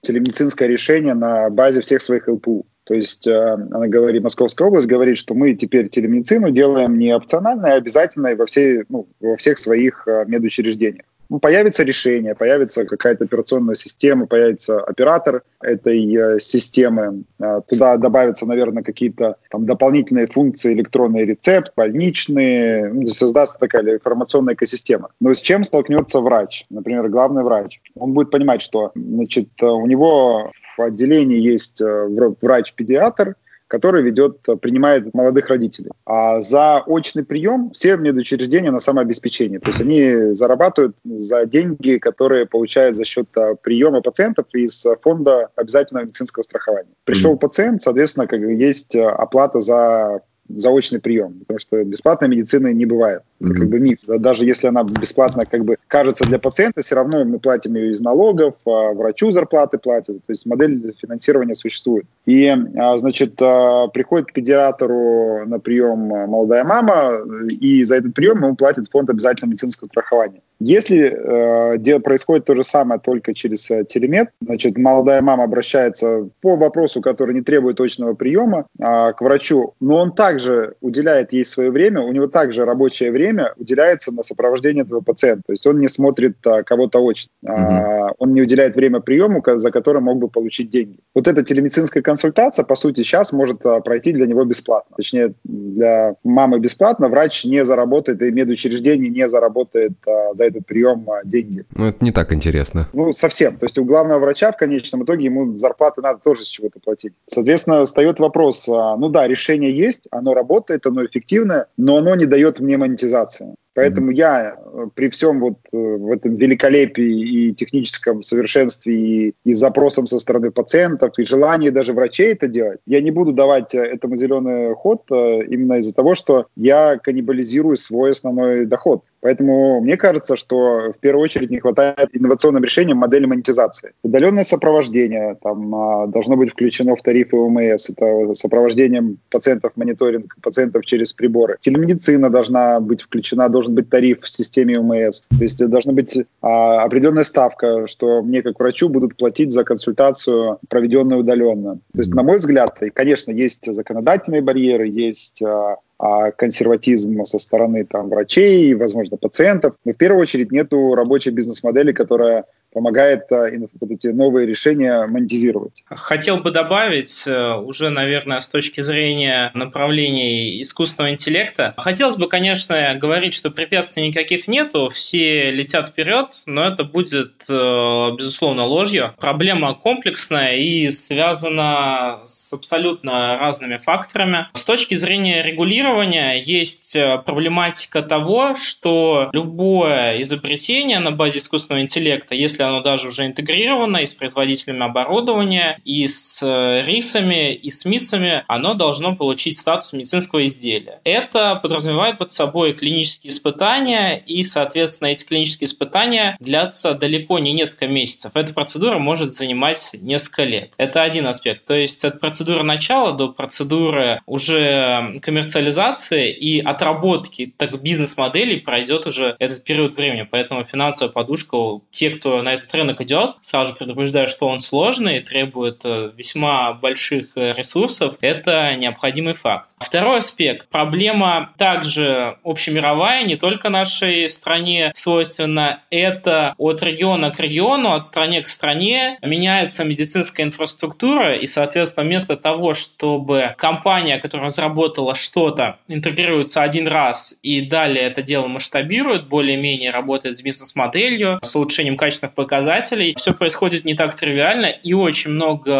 телемедицинское 0.00 0.68
решение 0.68 1.14
на 1.14 1.50
базе 1.50 1.80
всех 1.80 2.02
своих 2.02 2.28
ЛПУ. 2.28 2.66
То 2.90 2.96
есть 2.96 3.24
э, 3.28 3.52
она 3.70 3.86
говорит, 3.86 4.20
Московская 4.24 4.66
область 4.66 4.88
говорит, 4.88 5.16
что 5.16 5.32
мы 5.32 5.54
теперь 5.54 5.88
телемедицину 5.88 6.50
делаем 6.50 6.98
не 6.98 7.14
опциональной, 7.14 7.74
а 7.74 7.76
обязательной 7.76 8.34
во, 8.34 8.46
всей, 8.46 8.82
ну, 8.88 9.06
во 9.20 9.36
всех 9.36 9.60
своих 9.60 10.08
э, 10.08 10.24
медучреждениях. 10.26 11.04
Появится 11.38 11.84
решение, 11.84 12.34
появится 12.34 12.84
какая-то 12.84 13.24
операционная 13.24 13.76
система, 13.76 14.26
появится 14.26 14.80
оператор 14.80 15.42
этой 15.62 16.14
э, 16.14 16.38
системы. 16.40 17.22
Э, 17.38 17.60
туда 17.68 17.96
добавятся, 17.96 18.46
наверное, 18.46 18.82
какие-то 18.82 19.36
там 19.50 19.64
дополнительные 19.64 20.26
функции, 20.26 20.72
электронный 20.72 21.24
рецепт, 21.24 21.72
больничные. 21.76 22.92
Ну, 22.92 23.06
создастся 23.06 23.58
такая 23.60 23.82
информационная 23.82 24.54
экосистема. 24.54 25.10
Но 25.20 25.32
с 25.32 25.40
чем 25.40 25.62
столкнется 25.62 26.20
врач, 26.20 26.66
например, 26.68 27.08
главный 27.08 27.44
врач? 27.44 27.80
Он 27.94 28.12
будет 28.12 28.30
понимать, 28.30 28.60
что 28.60 28.90
значит, 28.96 29.48
у 29.62 29.86
него 29.86 30.50
в 30.76 30.82
отделении 30.82 31.38
есть 31.38 31.80
э, 31.80 32.08
врач-педиатр, 32.40 33.36
который 33.70 34.02
ведет, 34.02 34.38
э, 34.48 34.56
принимает 34.56 35.14
молодых 35.14 35.48
родителей. 35.48 35.90
А 36.04 36.40
за 36.40 36.82
очный 36.86 37.24
прием 37.24 37.70
все 37.70 37.96
медучреждения 37.96 38.72
на 38.72 38.80
самообеспечение. 38.80 39.60
То 39.60 39.68
есть 39.68 39.80
они 39.80 40.34
зарабатывают 40.34 40.96
за 41.04 41.46
деньги, 41.46 41.98
которые 41.98 42.46
получают 42.46 42.96
за 42.96 43.04
счет 43.04 43.28
э, 43.36 43.54
приема 43.62 44.00
пациентов 44.02 44.46
из 44.52 44.84
фонда 45.02 45.48
обязательного 45.54 46.04
медицинского 46.06 46.42
страхования. 46.42 46.90
Пришел 47.04 47.34
mm-hmm. 47.34 47.38
пациент, 47.38 47.82
соответственно, 47.82 48.26
как 48.26 48.40
есть 48.40 48.96
оплата 48.96 49.60
за 49.60 50.20
заочный 50.56 51.00
прием, 51.00 51.40
потому 51.40 51.58
что 51.58 51.82
бесплатной 51.84 52.28
медицины 52.28 52.72
не 52.72 52.86
бывает. 52.86 53.22
Это 53.40 53.54
как 53.54 53.68
бы 53.68 53.80
миф. 53.80 53.98
Даже 54.06 54.44
если 54.44 54.68
она 54.68 54.84
бесплатно 54.84 55.44
как 55.46 55.64
бы 55.64 55.76
кажется 55.86 56.24
для 56.24 56.38
пациента, 56.38 56.82
все 56.82 56.94
равно 56.94 57.24
мы 57.24 57.38
платим 57.38 57.74
ее 57.74 57.92
из 57.92 58.00
налогов, 58.00 58.54
а 58.66 58.92
врачу 58.92 59.30
зарплаты 59.30 59.78
платят. 59.78 60.16
То 60.16 60.30
есть 60.30 60.46
модель 60.46 60.94
финансирования 61.00 61.54
существует. 61.54 62.06
И, 62.26 62.46
а, 62.48 62.98
значит, 62.98 63.34
а, 63.40 63.88
приходит 63.88 64.28
к 64.28 64.32
педиатру 64.32 65.46
на 65.46 65.58
прием 65.58 65.98
молодая 65.98 66.64
мама, 66.64 67.20
и 67.48 67.82
за 67.84 67.96
этот 67.96 68.14
прием 68.14 68.38
ему 68.38 68.56
платит 68.56 68.90
фонд 68.90 69.10
обязательного 69.10 69.52
медицинского 69.52 69.88
страхования. 69.88 70.40
Если 70.60 71.10
э, 71.10 72.00
происходит 72.00 72.44
то 72.44 72.54
же 72.54 72.62
самое 72.62 73.00
только 73.00 73.32
через 73.34 73.70
э, 73.70 73.84
телемет, 73.84 74.28
значит, 74.42 74.76
молодая 74.76 75.22
мама 75.22 75.44
обращается 75.44 76.28
по 76.42 76.56
вопросу, 76.56 77.00
который 77.00 77.34
не 77.34 77.40
требует 77.40 77.76
точного 77.76 78.14
приема, 78.14 78.66
э, 78.78 79.12
к 79.12 79.20
врачу, 79.20 79.74
но 79.80 79.96
он 79.96 80.12
также 80.12 80.74
уделяет 80.82 81.32
ей 81.32 81.44
свое 81.44 81.70
время, 81.70 82.02
у 82.02 82.12
него 82.12 82.26
также 82.26 82.66
рабочее 82.66 83.10
время 83.10 83.54
уделяется 83.56 84.12
на 84.12 84.22
сопровождение 84.22 84.84
этого 84.84 85.00
пациента. 85.00 85.44
То 85.46 85.52
есть 85.52 85.66
он 85.66 85.80
не 85.80 85.88
смотрит 85.88 86.36
э, 86.44 86.62
кого-то 86.62 87.00
очно, 87.00 87.30
э, 87.42 88.12
он 88.18 88.34
не 88.34 88.42
уделяет 88.42 88.76
время 88.76 89.00
приему, 89.00 89.42
за 89.46 89.70
которое 89.70 90.00
мог 90.00 90.18
бы 90.18 90.28
получить 90.28 90.68
деньги. 90.68 90.98
Вот 91.14 91.26
эта 91.26 91.42
телемедицинская 91.42 92.02
консультация, 92.02 92.64
по 92.66 92.74
сути, 92.74 93.02
сейчас 93.02 93.32
может 93.32 93.64
э, 93.64 93.80
пройти 93.80 94.12
для 94.12 94.26
него 94.26 94.44
бесплатно. 94.44 94.94
Точнее, 94.96 95.32
для 95.44 96.16
мамы 96.22 96.58
бесплатно, 96.58 97.08
врач 97.08 97.44
не 97.46 97.64
заработает, 97.64 98.20
и 98.20 98.30
медучреждение 98.30 99.08
не 99.08 99.26
заработает 99.26 99.92
э, 100.06 100.34
за 100.34 100.49
этот 100.50 100.66
прием 100.66 101.08
а, 101.10 101.20
деньги. 101.24 101.64
Ну, 101.74 101.86
это 101.86 102.04
не 102.04 102.12
так 102.12 102.32
интересно. 102.32 102.88
Ну, 102.92 103.12
совсем. 103.12 103.56
То 103.56 103.66
есть 103.66 103.78
у 103.78 103.84
главного 103.84 104.20
врача 104.20 104.52
в 104.52 104.56
конечном 104.56 105.04
итоге 105.04 105.24
ему 105.24 105.56
зарплаты 105.56 106.02
надо 106.02 106.20
тоже 106.22 106.44
с 106.44 106.48
чего-то 106.48 106.80
платить. 106.80 107.12
Соответственно, 107.26 107.84
встает 107.84 108.18
вопрос, 108.18 108.68
а, 108.68 108.96
ну 108.96 109.08
да, 109.08 109.26
решение 109.26 109.76
есть, 109.76 110.06
оно 110.10 110.34
работает, 110.34 110.86
оно 110.86 111.04
эффективное, 111.04 111.66
но 111.76 111.96
оно 111.96 112.14
не 112.14 112.26
дает 112.26 112.60
мне 112.60 112.76
монетизации. 112.76 113.54
Поэтому 113.74 114.10
я 114.10 114.56
э, 114.56 114.86
при 114.94 115.08
всем 115.10 115.40
вот 115.40 115.58
э, 115.72 115.76
в 115.76 116.10
этом 116.10 116.36
великолепии 116.36 117.48
и 117.48 117.54
техническом 117.54 118.22
совершенстве 118.22 118.94
и, 118.94 119.34
и 119.44 119.54
запросам 119.54 120.06
со 120.06 120.18
стороны 120.18 120.50
пациентов, 120.50 121.18
и 121.18 121.24
желании 121.24 121.70
даже 121.70 121.92
врачей 121.92 122.32
это 122.32 122.48
делать, 122.48 122.80
я 122.86 123.00
не 123.00 123.10
буду 123.10 123.32
давать 123.32 123.74
э, 123.74 123.80
этому 123.80 124.16
зеленый 124.16 124.74
ход 124.74 125.02
именно 125.10 125.78
из-за 125.78 125.94
того, 125.94 126.14
что 126.14 126.46
я 126.56 126.98
каннибализирую 126.98 127.76
свой 127.76 128.12
основной 128.12 128.66
доход. 128.66 129.02
Поэтому 129.20 129.80
мне 129.80 129.96
кажется, 129.96 130.36
что 130.36 130.92
в 130.96 130.98
первую 131.00 131.24
очередь 131.24 131.50
не 131.50 131.58
хватает 131.58 132.08
инновационным 132.12 132.64
решениям 132.64 132.98
модели 132.98 133.26
монетизации. 133.26 133.92
Удаленное 134.02 134.44
сопровождение 134.44 135.36
там, 135.42 135.74
а, 135.74 136.06
должно 136.06 136.36
быть 136.36 136.50
включено 136.50 136.96
в 136.96 137.02
тарифы 137.02 137.36
ОМС. 137.36 137.90
Это 137.90 138.34
сопровождением 138.34 139.18
пациентов, 139.30 139.72
мониторинг 139.76 140.36
пациентов 140.42 140.86
через 140.86 141.12
приборы. 141.12 141.58
Телемедицина 141.60 142.30
должна 142.30 142.80
быть 142.80 143.02
включена, 143.02 143.48
должен 143.60 143.74
быть 143.74 143.90
тариф 143.90 144.22
в 144.22 144.30
системе 144.30 144.78
ОМС. 144.78 145.20
То 145.28 145.42
есть 145.42 145.58
должна 145.68 145.92
быть 145.92 146.18
а, 146.40 146.82
определенная 146.82 147.24
ставка, 147.24 147.86
что 147.86 148.22
мне 148.22 148.42
как 148.42 148.58
врачу 148.58 148.88
будут 148.88 149.16
платить 149.16 149.52
за 149.52 149.64
консультацию, 149.64 150.58
проведенную 150.68 151.20
удаленно. 151.20 151.74
То 151.92 151.98
есть, 151.98 152.14
на 152.14 152.22
мой 152.22 152.38
взгляд, 152.38 152.70
конечно, 152.94 153.32
есть 153.32 153.70
законодательные 153.70 154.40
барьеры, 154.40 154.88
есть 154.88 155.42
а, 155.42 155.76
а, 155.98 156.30
консерватизм 156.30 157.22
со 157.26 157.38
стороны 157.38 157.84
там, 157.84 158.08
врачей, 158.08 158.72
возможно, 158.72 159.18
пациентов. 159.18 159.74
Но 159.84 159.92
в 159.92 159.96
первую 159.96 160.22
очередь 160.22 160.50
нету 160.50 160.94
рабочей 160.94 161.30
бизнес-модели, 161.30 161.92
которая 161.92 162.46
помогает 162.72 163.30
э, 163.30 163.58
вот 163.80 163.90
эти 163.90 164.08
новые 164.08 164.46
решения 164.46 165.06
монетизировать. 165.06 165.82
Хотел 165.88 166.38
бы 166.38 166.50
добавить 166.50 167.24
э, 167.26 167.54
уже, 167.54 167.90
наверное, 167.90 168.40
с 168.40 168.48
точки 168.48 168.80
зрения 168.80 169.50
направлений 169.54 170.60
искусственного 170.60 171.12
интеллекта. 171.12 171.74
Хотелось 171.76 172.16
бы, 172.16 172.28
конечно, 172.28 172.94
говорить, 172.94 173.34
что 173.34 173.50
препятствий 173.50 174.06
никаких 174.06 174.46
нету, 174.48 174.88
все 174.88 175.50
летят 175.50 175.88
вперед, 175.88 176.28
но 176.46 176.66
это 176.66 176.84
будет, 176.84 177.44
э, 177.48 178.10
безусловно, 178.16 178.64
ложью. 178.64 179.14
Проблема 179.18 179.74
комплексная 179.74 180.56
и 180.56 180.90
связана 180.90 182.20
с 182.24 182.52
абсолютно 182.52 183.38
разными 183.38 183.78
факторами. 183.78 184.46
С 184.54 184.64
точки 184.64 184.94
зрения 184.94 185.42
регулирования 185.42 186.40
есть 186.42 186.96
проблематика 187.26 188.02
того, 188.02 188.54
что 188.54 189.30
любое 189.32 190.20
изобретение 190.22 191.00
на 191.00 191.10
базе 191.10 191.38
искусственного 191.38 191.82
интеллекта, 191.82 192.34
если 192.34 192.59
если 192.60 192.62
оно 192.62 192.82
даже 192.82 193.08
уже 193.08 193.26
интегрировано 193.26 193.98
и 193.98 194.06
с 194.06 194.14
производителями 194.14 194.84
оборудования, 194.84 195.78
и 195.84 196.06
с 196.06 196.40
э, 196.42 196.82
рисами, 196.82 197.54
и 197.54 197.70
с 197.70 197.84
МИСами, 197.84 198.44
оно 198.48 198.74
должно 198.74 199.16
получить 199.16 199.58
статус 199.58 199.92
медицинского 199.92 200.46
изделия. 200.46 201.00
Это 201.04 201.56
подразумевает 201.56 202.18
под 202.18 202.30
собой 202.30 202.74
клинические 202.74 203.30
испытания, 203.30 204.16
и, 204.16 204.44
соответственно, 204.44 205.08
эти 205.08 205.24
клинические 205.24 205.66
испытания 205.66 206.36
длятся 206.40 206.94
далеко 206.94 207.38
не 207.38 207.52
несколько 207.52 207.88
месяцев. 207.88 208.32
Эта 208.34 208.52
процедура 208.52 208.98
может 208.98 209.32
занимать 209.32 209.90
несколько 209.94 210.44
лет. 210.44 210.72
Это 210.76 211.02
один 211.02 211.26
аспект. 211.26 211.64
То 211.64 211.74
есть 211.74 212.04
от 212.04 212.20
процедуры 212.20 212.62
начала 212.62 213.12
до 213.12 213.28
процедуры 213.28 214.20
уже 214.26 215.18
коммерциализации 215.22 216.30
и 216.30 216.60
отработки 216.60 217.54
так 217.56 217.80
бизнес-моделей 217.80 218.58
пройдет 218.58 219.06
уже 219.06 219.36
этот 219.38 219.64
период 219.64 219.96
времени. 219.96 220.28
Поэтому 220.30 220.64
финансовая 220.64 221.12
подушка, 221.12 221.56
те, 221.90 222.10
кто 222.10 222.42
на 222.42 222.49
на 222.50 222.54
этот 222.54 222.74
рынок 222.74 223.00
идет, 223.00 223.36
сразу 223.40 223.74
предупреждаю, 223.74 224.26
что 224.26 224.48
он 224.48 224.60
сложный 224.60 225.20
требует 225.20 225.82
э, 225.84 226.10
весьма 226.16 226.72
больших 226.72 227.36
э, 227.36 227.52
ресурсов, 227.56 228.16
это 228.20 228.74
необходимый 228.74 229.34
факт. 229.34 229.70
Второй 229.78 230.18
аспект. 230.18 230.68
Проблема 230.68 231.52
также 231.58 232.38
общемировая, 232.42 233.22
не 233.22 233.36
только 233.36 233.68
нашей 233.68 234.28
стране 234.28 234.90
свойственна. 234.94 235.82
Это 235.90 236.54
от 236.58 236.82
региона 236.82 237.30
к 237.30 237.38
региону, 237.38 237.92
от 237.92 238.04
страны 238.04 238.42
к 238.42 238.48
стране 238.48 239.18
меняется 239.22 239.84
медицинская 239.84 240.46
инфраструктура, 240.46 241.36
и, 241.36 241.46
соответственно, 241.46 242.06
вместо 242.06 242.36
того, 242.36 242.74
чтобы 242.74 243.54
компания, 243.58 244.18
которая 244.18 244.48
разработала 244.48 245.14
что-то, 245.14 245.78
интегрируется 245.86 246.62
один 246.62 246.88
раз 246.88 247.36
и 247.42 247.60
далее 247.60 248.04
это 248.04 248.22
дело 248.22 248.48
масштабирует, 248.48 249.28
более-менее 249.28 249.90
работает 249.90 250.38
с 250.38 250.42
бизнес-моделью, 250.42 251.38
с 251.42 251.54
улучшением 251.54 251.96
качественных 251.96 252.34
показателей. 252.40 253.14
Все 253.16 253.34
происходит 253.34 253.84
не 253.84 253.94
так 253.94 254.14
тривиально, 254.14 254.66
и 254.66 254.92
очень 254.94 255.30
много 255.30 255.70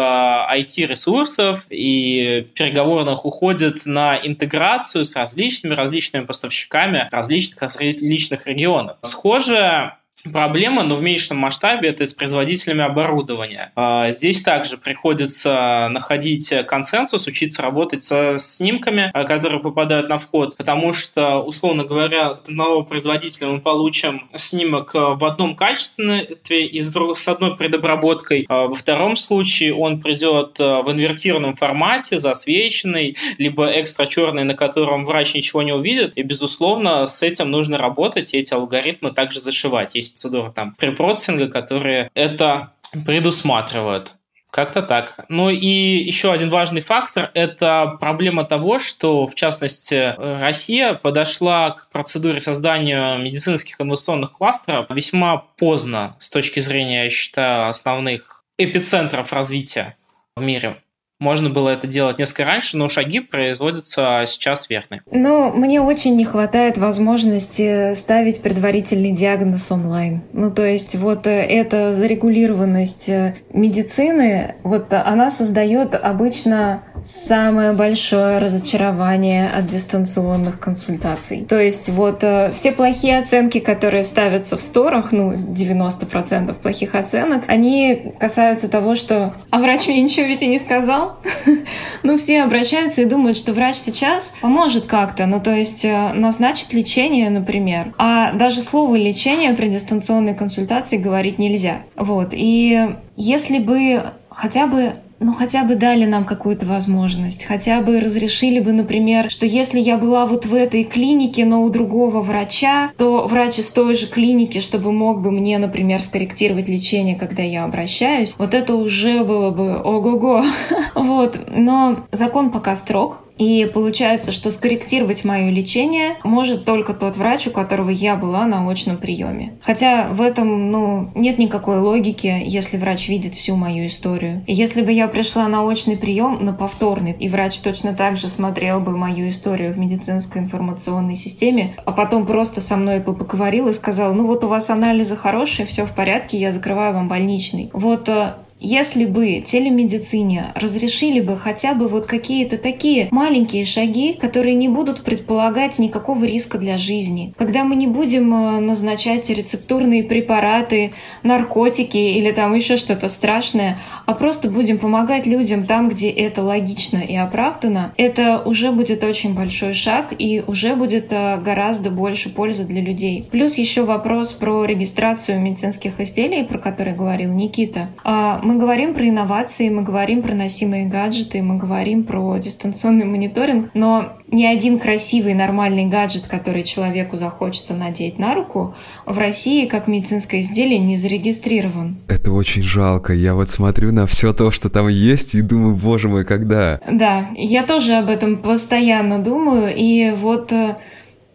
IT-ресурсов 0.53 1.65
и 1.69 2.47
переговорных 2.53 3.25
уходит 3.25 3.85
на 3.85 4.17
интеграцию 4.21 5.05
с 5.05 5.15
различными 5.15 5.73
различными 5.73 6.25
поставщиками 6.25 7.07
различных 7.11 7.61
различных 7.61 8.47
регионов. 8.47 8.97
Схоже, 9.01 9.93
Проблема, 10.31 10.83
но 10.83 10.95
в 10.95 11.01
меньшем 11.01 11.37
масштабе, 11.37 11.89
это 11.89 12.05
с 12.05 12.13
производителями 12.13 12.83
оборудования. 12.83 13.71
А, 13.75 14.11
здесь 14.11 14.41
также 14.41 14.77
приходится 14.77 15.87
находить 15.91 16.53
консенсус, 16.67 17.27
учиться 17.27 17.61
работать 17.61 18.03
со 18.03 18.37
снимками, 18.37 19.09
а, 19.13 19.23
которые 19.23 19.61
попадают 19.61 20.09
на 20.09 20.19
вход, 20.19 20.55
потому 20.57 20.93
что, 20.93 21.39
условно 21.39 21.83
говоря, 21.83 22.29
от 22.29 22.49
одного 22.49 22.83
производителя 22.83 23.47
мы 23.47 23.61
получим 23.61 24.29
снимок 24.35 24.93
в 24.93 25.25
одном 25.25 25.55
качестве 25.55 26.27
и 26.49 26.81
с 26.81 27.27
одной 27.27 27.57
предобработкой. 27.57 28.45
А 28.49 28.67
во 28.67 28.75
втором 28.75 29.15
случае 29.17 29.73
он 29.73 30.01
придет 30.01 30.59
в 30.59 30.85
инвертированном 30.87 31.55
формате, 31.55 32.19
засвеченный, 32.19 33.15
либо 33.37 33.67
экстра 33.79 34.05
черный, 34.05 34.43
на 34.43 34.53
котором 34.53 35.05
врач 35.05 35.33
ничего 35.33 35.61
не 35.61 35.73
увидит. 35.73 36.13
И, 36.15 36.23
безусловно, 36.23 37.07
с 37.07 37.21
этим 37.21 37.49
нужно 37.49 37.77
работать, 37.77 38.33
и 38.33 38.37
эти 38.37 38.53
алгоритмы 38.53 39.11
также 39.11 39.39
зашивать. 39.39 39.95
Есть 39.95 40.10
процедуры 40.11 40.51
там 40.51 40.75
препроцессинга, 40.75 41.47
которые 41.47 42.09
это 42.13 42.73
предусматривают. 43.05 44.13
Как-то 44.51 44.81
так. 44.81 45.15
Ну 45.29 45.49
и 45.49 45.65
еще 45.65 46.33
один 46.33 46.49
важный 46.49 46.81
фактор– 46.81 47.31
это 47.33 47.95
проблема 48.01 48.43
того, 48.43 48.79
что, 48.79 49.25
в 49.25 49.33
частности, 49.33 50.13
Россия 50.17 50.93
подошла 50.93 51.71
к 51.71 51.89
процедуре 51.89 52.41
создания 52.41 53.15
медицинских 53.15 53.79
инвестиционных 53.79 54.33
кластеров 54.33 54.87
весьма 54.89 55.37
поздно 55.37 56.17
с 56.19 56.29
точки 56.29 56.59
зрения, 56.59 57.05
я 57.05 57.09
считаю, 57.09 57.69
основных 57.69 58.43
эпицентров 58.57 59.31
развития 59.31 59.95
в 60.35 60.41
мире. 60.41 60.83
Можно 61.21 61.51
было 61.51 61.69
это 61.69 61.85
делать 61.85 62.17
несколько 62.17 62.45
раньше, 62.45 62.77
но 62.77 62.89
шаги 62.89 63.19
производятся 63.19 64.23
сейчас 64.25 64.67
верны. 64.71 65.01
Ну, 65.11 65.53
мне 65.53 65.79
очень 65.79 66.15
не 66.15 66.25
хватает 66.25 66.79
возможности 66.79 67.93
ставить 67.93 68.41
предварительный 68.41 69.11
диагноз 69.11 69.71
онлайн. 69.71 70.23
Ну, 70.33 70.49
то 70.49 70.65
есть 70.65 70.95
вот 70.95 71.27
э, 71.27 71.29
эта 71.29 71.91
зарегулированность 71.91 73.07
э, 73.09 73.35
медицины, 73.53 74.55
вот 74.63 74.91
она 74.93 75.29
создает 75.29 75.93
обычно 75.93 76.81
самое 77.03 77.73
большое 77.73 78.37
разочарование 78.37 79.49
от 79.49 79.67
дистанционных 79.67 80.59
консультаций. 80.59 81.45
То 81.47 81.59
есть 81.59 81.89
вот 81.89 82.23
э, 82.23 82.51
все 82.51 82.71
плохие 82.71 83.19
оценки, 83.19 83.59
которые 83.59 84.03
ставятся 84.03 84.57
в 84.57 84.61
сторах, 84.61 85.11
ну, 85.11 85.33
90% 85.33 86.53
плохих 86.53 86.95
оценок, 86.95 87.43
они 87.47 88.13
касаются 88.19 88.69
того, 88.69 88.95
что 88.95 89.33
«а 89.49 89.59
врач 89.59 89.87
мне 89.87 90.01
ничего 90.01 90.25
ведь 90.25 90.41
и 90.41 90.47
не 90.47 90.59
сказал». 90.59 91.17
ну, 92.03 92.17
все 92.17 92.43
обращаются 92.43 93.01
и 93.01 93.05
думают, 93.05 93.37
что 93.37 93.53
врач 93.53 93.75
сейчас 93.75 94.33
поможет 94.41 94.85
как-то, 94.85 95.25
ну, 95.25 95.39
то 95.41 95.53
есть 95.53 95.85
э, 95.85 96.13
назначит 96.13 96.73
лечение, 96.73 97.29
например. 97.29 97.93
А 97.97 98.33
даже 98.33 98.61
слово 98.61 98.95
«лечение» 98.95 99.53
при 99.53 99.69
дистанционной 99.69 100.35
консультации 100.35 100.97
говорить 100.97 101.39
нельзя. 101.39 101.83
Вот. 101.95 102.29
И 102.33 102.95
если 103.15 103.59
бы 103.59 104.03
хотя 104.29 104.67
бы 104.67 104.93
ну, 105.21 105.33
хотя 105.33 105.63
бы 105.63 105.75
дали 105.75 106.05
нам 106.05 106.25
какую-то 106.25 106.65
возможность, 106.65 107.43
хотя 107.43 107.81
бы 107.81 107.99
разрешили 107.99 108.59
бы, 108.59 108.71
например, 108.71 109.29
что 109.29 109.45
если 109.45 109.79
я 109.79 109.97
была 109.97 110.25
вот 110.25 110.47
в 110.47 110.55
этой 110.55 110.83
клинике, 110.83 111.45
но 111.45 111.61
у 111.63 111.69
другого 111.69 112.21
врача, 112.21 112.91
то 112.97 113.27
врач 113.27 113.59
из 113.59 113.69
той 113.69 113.93
же 113.93 114.07
клиники, 114.07 114.59
чтобы 114.59 114.91
мог 114.91 115.21
бы 115.21 115.31
мне, 115.31 115.59
например, 115.59 116.01
скорректировать 116.01 116.67
лечение, 116.67 117.15
когда 117.15 117.43
я 117.43 117.63
обращаюсь, 117.63 118.35
вот 118.39 118.55
это 118.55 118.75
уже 118.75 119.23
было 119.23 119.51
бы 119.51 119.79
ого-го. 119.81 120.43
Вот, 120.93 121.39
но 121.47 122.05
закон 122.11 122.49
пока 122.49 122.75
строг, 122.75 123.19
и 123.41 123.65
получается, 123.65 124.31
что 124.31 124.51
скорректировать 124.51 125.25
мое 125.25 125.49
лечение 125.49 126.17
может 126.23 126.63
только 126.63 126.93
тот 126.93 127.17
врач, 127.17 127.47
у 127.47 127.49
которого 127.49 127.89
я 127.89 128.15
была 128.15 128.45
на 128.45 128.69
очном 128.69 128.97
приеме. 128.97 129.53
Хотя 129.63 130.09
в 130.09 130.21
этом, 130.21 130.69
ну, 130.71 131.09
нет 131.15 131.39
никакой 131.39 131.79
логики, 131.79 132.43
если 132.45 132.77
врач 132.77 133.09
видит 133.09 133.33
всю 133.33 133.55
мою 133.55 133.87
историю. 133.87 134.43
Если 134.45 134.83
бы 134.83 134.91
я 134.91 135.07
пришла 135.07 135.47
на 135.47 135.63
очный 135.63 135.97
прием, 135.97 136.45
на 136.45 136.53
повторный, 136.53 137.13
и 137.13 137.27
врач 137.29 137.57
точно 137.61 137.95
так 137.95 138.15
же 138.15 138.27
смотрел 138.27 138.79
бы 138.79 138.95
мою 138.95 139.27
историю 139.27 139.73
в 139.73 139.79
медицинской 139.79 140.43
информационной 140.43 141.15
системе, 141.15 141.73
а 141.83 141.93
потом 141.93 142.27
просто 142.27 142.61
со 142.61 142.77
мной 142.77 142.99
бы 142.99 143.15
поговорил 143.15 143.69
и 143.69 143.73
сказал, 143.73 144.13
ну 144.13 144.27
вот 144.27 144.43
у 144.43 144.49
вас 144.49 144.69
анализы 144.69 145.15
хорошие, 145.15 145.65
все 145.65 145.83
в 145.83 145.95
порядке, 145.95 146.37
я 146.37 146.51
закрываю 146.51 146.93
вам 146.93 147.07
больничный. 147.07 147.71
Вот 147.73 148.07
э, 148.07 148.35
если 148.61 149.05
бы 149.05 149.41
телемедицине 149.41 150.53
разрешили 150.55 151.19
бы 151.19 151.35
хотя 151.35 151.73
бы 151.73 151.87
вот 151.87 152.05
какие-то 152.05 152.57
такие 152.57 153.07
маленькие 153.09 153.65
шаги, 153.65 154.13
которые 154.13 154.53
не 154.53 154.69
будут 154.69 155.03
предполагать 155.03 155.79
никакого 155.79 156.23
риска 156.25 156.59
для 156.59 156.77
жизни, 156.77 157.33
когда 157.37 157.63
мы 157.63 157.75
не 157.75 157.87
будем 157.87 158.33
э, 158.33 158.59
назначать 158.59 159.29
рецептурные 159.29 160.03
препараты, 160.03 160.93
наркотики 161.23 161.97
или 161.97 162.31
там 162.31 162.53
еще 162.53 162.77
что-то 162.77 163.09
страшное, 163.09 163.79
а 164.05 164.13
просто 164.13 164.49
будем 164.49 164.77
помогать 164.77 165.25
людям 165.25 165.65
там, 165.65 165.89
где 165.89 166.11
это 166.11 166.43
логично 166.43 166.99
и 166.99 167.15
оправдано, 167.15 167.93
это 167.97 168.43
уже 168.45 168.71
будет 168.71 169.03
очень 169.03 169.33
большой 169.33 169.73
шаг 169.73 170.13
и 170.17 170.43
уже 170.45 170.75
будет 170.75 171.11
э, 171.11 171.41
гораздо 171.41 171.89
больше 171.89 172.29
пользы 172.29 172.65
для 172.65 172.81
людей. 172.81 173.27
Плюс 173.31 173.57
еще 173.57 173.83
вопрос 173.85 174.33
про 174.33 174.65
регистрацию 174.65 175.39
медицинских 175.39 175.99
изделий, 175.99 176.43
про 176.43 176.59
который 176.59 176.93
говорил 176.93 177.33
Никита. 177.33 177.89
А, 178.03 178.39
мы 178.51 178.59
говорим 178.59 178.93
про 178.93 179.07
инновации, 179.07 179.69
мы 179.69 179.81
говорим 179.81 180.21
про 180.21 180.35
носимые 180.35 180.85
гаджеты, 180.85 181.41
мы 181.41 181.57
говорим 181.57 182.03
про 182.03 182.37
дистанционный 182.37 183.05
мониторинг, 183.05 183.71
но 183.73 184.17
ни 184.27 184.43
один 184.43 184.77
красивый 184.77 185.33
нормальный 185.33 185.85
гаджет, 185.85 186.25
который 186.27 186.63
человеку 186.63 187.15
захочется 187.15 187.73
надеть 187.73 188.19
на 188.19 188.35
руку, 188.35 188.75
в 189.05 189.17
России 189.17 189.67
как 189.67 189.87
медицинское 189.87 190.41
изделие 190.41 190.79
не 190.79 190.97
зарегистрирован. 190.97 192.01
Это 192.09 192.33
очень 192.33 192.61
жалко. 192.61 193.13
Я 193.13 193.35
вот 193.35 193.49
смотрю 193.49 193.93
на 193.93 194.05
все 194.05 194.33
то, 194.33 194.51
что 194.51 194.69
там 194.69 194.89
есть, 194.89 195.33
и 195.33 195.41
думаю, 195.41 195.75
боже 195.75 196.09
мой, 196.09 196.25
когда? 196.25 196.81
Да, 196.91 197.29
я 197.35 197.63
тоже 197.63 197.93
об 197.93 198.09
этом 198.09 198.35
постоянно 198.35 199.19
думаю, 199.19 199.73
и 199.73 200.11
вот 200.11 200.51
э, 200.51 200.75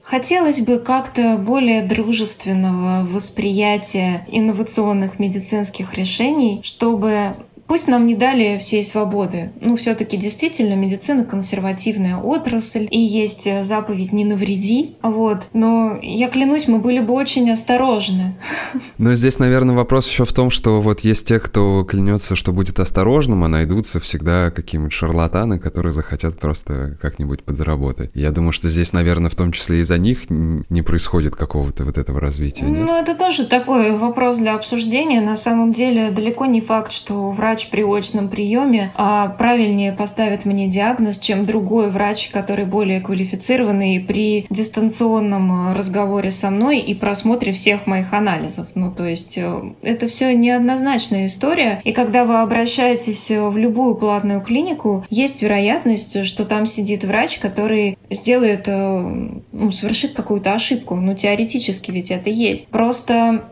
Хотелось 0.06 0.60
бы 0.60 0.78
как-то 0.78 1.36
более 1.36 1.82
дружественного 1.82 3.04
восприятия 3.04 4.24
инновационных 4.30 5.18
медицинских 5.18 5.94
решений, 5.94 6.60
чтобы 6.62 7.34
Пусть 7.66 7.88
нам 7.88 8.06
не 8.06 8.14
дали 8.14 8.58
всей 8.58 8.84
свободы. 8.84 9.50
Ну, 9.60 9.76
все-таки 9.76 10.16
действительно 10.16 10.74
медицина 10.74 11.24
консервативная 11.24 12.16
отрасль, 12.16 12.86
и 12.90 12.98
есть 12.98 13.48
заповедь 13.62 14.12
«не 14.12 14.24
навреди». 14.24 14.96
Вот. 15.02 15.48
Но 15.52 15.98
я 16.00 16.28
клянусь, 16.28 16.68
мы 16.68 16.78
были 16.78 17.00
бы 17.00 17.14
очень 17.14 17.50
осторожны. 17.50 18.36
Но 18.98 19.14
здесь, 19.14 19.38
наверное, 19.38 19.74
вопрос 19.74 20.08
еще 20.08 20.24
в 20.24 20.32
том, 20.32 20.50
что 20.50 20.80
вот 20.80 21.00
есть 21.00 21.26
те, 21.26 21.40
кто 21.40 21.84
клянется, 21.84 22.36
что 22.36 22.52
будет 22.52 22.78
осторожным, 22.78 23.42
а 23.44 23.48
найдутся 23.48 24.00
всегда 24.00 24.50
какие-нибудь 24.50 24.92
шарлатаны, 24.92 25.58
которые 25.58 25.92
захотят 25.92 26.38
просто 26.38 26.96
как-нибудь 27.00 27.42
подзаработать. 27.42 28.10
Я 28.14 28.30
думаю, 28.30 28.52
что 28.52 28.70
здесь, 28.70 28.92
наверное, 28.92 29.30
в 29.30 29.34
том 29.34 29.52
числе 29.52 29.80
из-за 29.80 29.98
них 29.98 30.30
не 30.30 30.82
происходит 30.82 31.34
какого-то 31.34 31.84
вот 31.84 31.98
этого 31.98 32.20
развития. 32.20 32.64
Нет? 32.64 32.86
Ну, 32.86 32.96
это 32.96 33.14
тоже 33.14 33.46
такой 33.46 33.96
вопрос 33.96 34.38
для 34.38 34.54
обсуждения. 34.54 35.20
На 35.20 35.36
самом 35.36 35.72
деле, 35.72 36.10
далеко 36.10 36.46
не 36.46 36.60
факт, 36.60 36.92
что 36.92 37.30
врач 37.30 37.55
врач 37.56 37.68
при 37.68 37.82
очном 37.82 38.28
приеме 38.28 38.92
а 38.94 39.28
правильнее 39.28 39.92
поставит 39.92 40.44
мне 40.44 40.68
диагноз, 40.68 41.18
чем 41.18 41.46
другой 41.46 41.90
врач, 41.90 42.28
который 42.28 42.66
более 42.66 43.00
квалифицированный 43.00 44.00
при 44.00 44.46
дистанционном 44.50 45.74
разговоре 45.74 46.30
со 46.30 46.50
мной 46.50 46.80
и 46.80 46.94
просмотре 46.94 47.52
всех 47.52 47.86
моих 47.86 48.12
анализов. 48.12 48.68
Ну, 48.74 48.92
то 48.92 49.04
есть 49.06 49.38
э, 49.38 49.62
это 49.82 50.06
все 50.06 50.34
неоднозначная 50.34 51.26
история. 51.26 51.80
И 51.84 51.92
когда 51.92 52.24
вы 52.24 52.40
обращаетесь 52.40 53.30
в 53.30 53.56
любую 53.56 53.94
платную 53.94 54.40
клинику, 54.40 55.04
есть 55.08 55.42
вероятность, 55.42 56.26
что 56.26 56.44
там 56.44 56.66
сидит 56.66 57.04
врач, 57.04 57.38
который 57.38 57.96
сделает, 58.10 58.68
э, 58.68 59.30
ну, 59.52 59.72
совершит 59.72 60.12
какую-то 60.12 60.52
ошибку. 60.52 60.96
Ну, 60.96 61.14
теоретически 61.14 61.90
ведь 61.90 62.10
это 62.10 62.28
есть. 62.30 62.68
Просто 62.68 63.44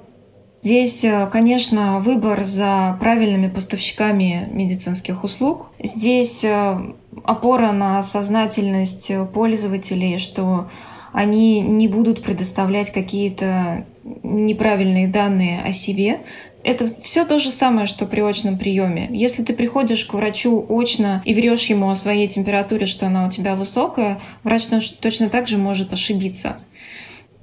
Здесь, 0.65 1.05
э, 1.05 1.29
конечно, 1.31 2.01
выбор 2.01 2.43
за 2.43 2.97
правильными 2.99 3.49
поставщиками 3.49 4.49
медицинских 4.51 5.23
услуг. 5.23 5.67
Здесь 5.79 6.43
э, 6.43 6.79
опора 7.23 7.73
на 7.73 8.03
сознательность 8.03 9.13
пользователей, 9.35 10.17
что 10.17 10.71
они 11.13 11.61
не 11.61 11.87
будут 11.87 12.23
предоставлять 12.23 12.91
какие-то 12.95 13.85
неправильные 14.23 15.07
данные 15.07 15.63
о 15.63 15.73
себе. 15.73 16.21
Это 16.63 16.97
все 16.97 17.27
то 17.27 17.39
же 17.39 17.51
самое, 17.51 17.87
что 17.87 18.07
при 18.07 18.23
очном 18.23 18.57
приеме. 18.57 19.11
Если 19.13 19.43
ты 19.43 19.53
приходишь 19.53 20.07
к 20.07 20.15
врачу 20.15 20.65
очно 20.71 21.21
и 21.27 21.35
врешь 21.35 21.67
ему 21.67 21.91
о 21.91 21.95
своей 21.95 22.27
температуре, 22.27 22.87
что 22.87 23.09
она 23.09 23.27
у 23.27 23.31
тебя 23.31 23.55
высокая, 23.55 24.23
врач 24.45 24.69
точно 24.99 25.29
так 25.29 25.47
же 25.47 25.59
может 25.59 25.93
ошибиться. 25.93 26.57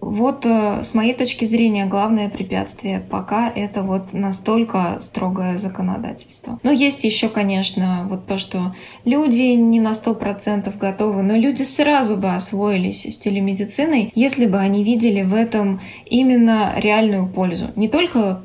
Вот 0.02 0.46
э, 0.46 0.82
с 0.82 0.94
моей 0.96 1.14
точки 1.14 1.46
зрения 1.46 1.86
главное 1.86 2.28
препятствие 2.28 3.00
пока 3.00 3.50
это 3.50 3.84
вот 3.84 4.14
настолько 4.14 4.98
строгое 5.00 5.58
законодательство. 5.60 6.60
Но 6.64 6.72
есть 6.72 7.04
еще, 7.04 7.30
конечно, 7.30 8.08
вот 8.10 8.26
то, 8.26 8.38
что 8.38 8.76
люди 9.06 9.54
не 9.54 9.80
на 9.80 9.94
сто 9.94 10.16
процентов 10.16 10.78
готовы, 10.78 11.22
но 11.22 11.38
люди 11.38 11.62
сразу 11.62 12.18
бы 12.18 12.34
освоились 12.34 13.06
с 13.06 13.18
телемедициной, 13.18 14.12
если 14.16 14.48
бы 14.48 14.58
они 14.58 14.84
видели 14.84 15.22
в 15.22 15.36
этом 15.36 15.80
именно 16.06 16.74
реальную 16.78 17.28
пользу. 17.28 17.68
Не 17.76 17.88
только 17.88 18.42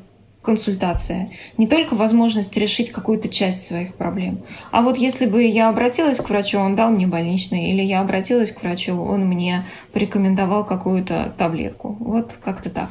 консультация, 0.47 1.29
не 1.57 1.67
только 1.67 1.93
возможность 1.93 2.55
решить 2.55 2.93
какую-то 2.93 3.27
часть 3.27 3.67
своих 3.67 3.95
проблем. 3.95 4.39
А 4.71 4.81
вот 4.81 4.97
если 4.97 5.25
бы 5.25 5.43
я 5.43 5.67
обратилась 5.67 6.21
к 6.21 6.29
врачу, 6.29 6.57
он 6.57 6.77
дал 6.77 6.89
мне 6.89 7.05
больничный, 7.05 7.69
или 7.71 7.81
я 7.81 7.99
обратилась 7.99 8.53
к 8.53 8.61
врачу, 8.61 8.95
он 8.95 9.25
мне 9.25 9.65
порекомендовал 9.91 10.65
какую-то 10.65 11.33
таблетку. 11.37 11.97
Вот 11.99 12.37
как-то 12.45 12.69
так. 12.69 12.89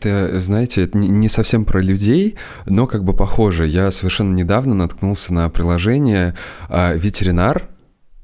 Это, 0.00 0.40
знаете, 0.40 0.82
это 0.82 0.98
не 0.98 1.28
совсем 1.28 1.64
про 1.64 1.80
людей, 1.80 2.34
но 2.66 2.88
как 2.88 3.04
бы 3.04 3.14
похоже. 3.14 3.68
Я 3.68 3.92
совершенно 3.92 4.34
недавно 4.34 4.74
наткнулся 4.74 5.32
на 5.32 5.48
приложение 5.48 6.34
а, 6.68 6.92
«Ветеринар», 6.92 7.68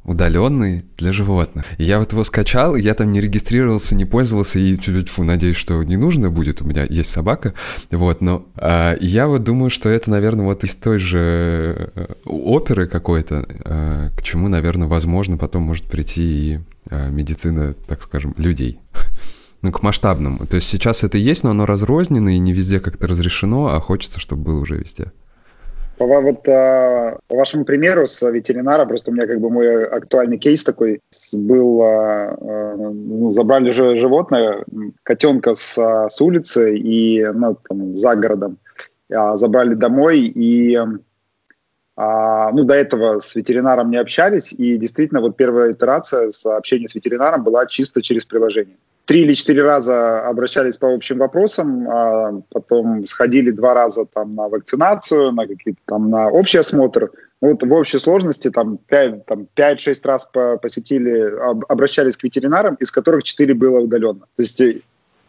удаленный 0.05 0.85
для 0.97 1.13
животных. 1.13 1.65
я 1.79 1.99
вот 1.99 2.13
его 2.13 2.25
скачал, 2.25 2.75
я 2.75 2.95
там 2.95 3.13
не 3.13 3.21
регистрировался, 3.21 3.95
не 3.95 4.05
пользовался, 4.05 4.59
и 4.59 4.77
фу, 4.77 5.23
надеюсь, 5.23 5.57
что 5.57 5.83
не 5.83 5.97
нужно 5.97 6.31
будет, 6.31 6.61
у 6.61 6.65
меня 6.65 6.85
есть 6.89 7.11
собака, 7.11 7.55
вот, 7.91 8.21
но 8.21 8.47
а, 8.57 8.97
я 9.01 9.29
вот 9.29 9.45
думаю, 9.45 9.71
что 9.71 9.89
это, 9.89 10.11
наверное, 10.11 10.45
вот 10.45 10.65
из 10.65 10.75
той 10.75 10.99
же 10.99 11.93
э, 11.95 12.15
оперы 12.25 12.87
какой-то, 12.87 13.47
а, 13.65 14.11
к 14.17 14.23
чему, 14.23 14.49
наверное, 14.49 14.89
возможно, 14.89 15.37
потом 15.37 15.63
может 15.63 15.85
прийти 15.85 16.23
и 16.23 16.61
а, 16.91 17.09
медицина, 17.09 17.75
так 17.87 18.03
скажем, 18.03 18.35
людей. 18.37 18.79
Ну, 19.63 19.71
к 19.71 19.81
масштабному. 19.83 20.45
То 20.45 20.57
есть 20.57 20.69
сейчас 20.69 21.05
это 21.05 21.19
есть, 21.19 21.45
но 21.45 21.51
оно 21.51 21.67
разрознено 21.67 22.31
и 22.31 22.39
не 22.39 22.53
везде 22.53 22.81
как-то 22.81 23.07
разрешено, 23.07 23.69
а 23.69 23.81
хочется, 23.81 24.19
чтобы 24.19 24.43
было 24.43 24.59
уже 24.59 24.77
везде. 24.77 25.13
По, 26.03 26.21
вот, 26.21 26.49
а, 26.49 27.17
по 27.29 27.37
вашему 27.37 27.65
примеру 27.65 28.09
с 28.09 28.29
ветеринара, 28.29 28.85
просто 28.87 29.11
у 29.11 29.15
меня 29.15 29.25
как 29.29 29.41
бы 29.41 29.51
мой 29.51 29.87
актуальный 29.87 30.37
кейс 30.37 30.65
такой 30.65 31.01
был, 31.33 31.81
а, 31.81 32.37
а, 32.41 32.77
ну, 32.77 33.33
забрали 33.33 33.71
же 33.71 33.97
животное, 33.97 34.65
котенка 35.05 35.55
с, 35.55 35.79
с 35.79 36.21
улицы 36.21 36.77
и 36.77 37.25
ну, 37.25 37.57
там, 37.69 37.97
за 37.97 38.17
городом, 38.17 38.59
забрали 39.09 39.75
домой 39.75 40.23
и 40.23 40.77
А, 41.95 42.51
ну, 42.53 42.65
до 42.65 42.75
этого 42.75 43.21
с 43.21 43.35
ветеринаром 43.35 43.91
не 43.91 43.99
общались, 43.99 44.53
и 44.53 44.79
действительно 44.79 45.21
вот 45.21 45.37
первая 45.37 45.73
итерация 45.73 46.31
с 46.31 46.47
общением 46.47 46.89
с 46.89 46.95
ветеринаром 46.95 47.45
была 47.45 47.67
чисто 47.67 48.01
через 48.01 48.25
приложение. 48.25 48.77
Три 49.05 49.23
или 49.23 49.35
четыре 49.35 49.63
раза 49.63 50.27
обращались 50.27 50.77
по 50.77 50.95
общим 50.95 51.19
вопросам, 51.19 51.89
а 51.91 52.41
потом 52.51 53.05
сходили 53.05 53.51
два 53.51 53.75
раза 53.75 54.07
там 54.07 54.35
на 54.35 54.49
вакцинацию, 54.49 55.33
на 55.33 55.47
какие-то 55.47 55.81
там 55.87 56.09
на 56.09 56.29
общий 56.29 56.59
осмотр. 56.59 57.11
Вот 57.41 57.63
в 57.63 57.73
общей 57.73 57.99
сложности 57.99 58.49
там 58.49 58.79
5-6 58.89 59.25
там, 59.27 59.49
раз 60.05 60.31
посетили, 60.63 61.35
обращались 61.69 62.17
к 62.17 62.23
ветеринарам, 62.23 62.77
из 62.77 62.93
которых 62.93 63.25
4 63.25 63.53
было 63.55 63.81
удаленно. 63.81 64.21
То 64.21 64.43
есть 64.43 64.63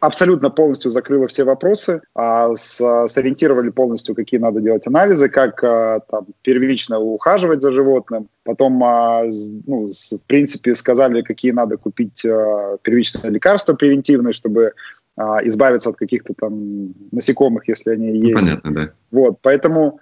абсолютно 0.04 0.50
полностью 0.50 0.92
закрыла 0.92 1.28
все 1.28 1.46
вопросы, 1.46 2.02
а, 2.14 2.54
с, 2.56 3.08
сориентировали 3.08 3.70
полностью, 3.70 4.16
какие 4.16 4.38
надо 4.38 4.60
делать 4.60 4.86
анализы, 4.86 5.30
как 5.30 5.64
а, 5.64 6.02
там, 6.12 6.28
первично 6.42 7.00
ухаживать 7.00 7.62
за 7.62 7.72
животным, 7.72 8.28
потом, 8.44 8.84
а, 8.84 9.24
ну, 9.66 9.94
с, 9.94 10.12
в 10.12 10.22
принципе, 10.28 10.76
сказали, 10.76 11.22
какие 11.22 11.54
надо 11.54 11.78
купить 11.78 12.26
а, 12.26 12.78
первичные 12.82 13.32
лекарства 13.32 13.76
превентивные, 13.76 14.34
чтобы 14.34 14.74
а, 15.16 15.40
избавиться 15.48 15.90
от 15.90 15.96
каких-то 15.96 16.34
там 16.38 16.94
насекомых, 17.14 17.70
если 17.70 17.92
они 17.92 18.10
ну, 18.10 18.28
есть. 18.28 18.42
Понятно, 18.42 18.74
да. 18.74 18.90
Вот, 19.12 19.38
поэтому 19.42 20.02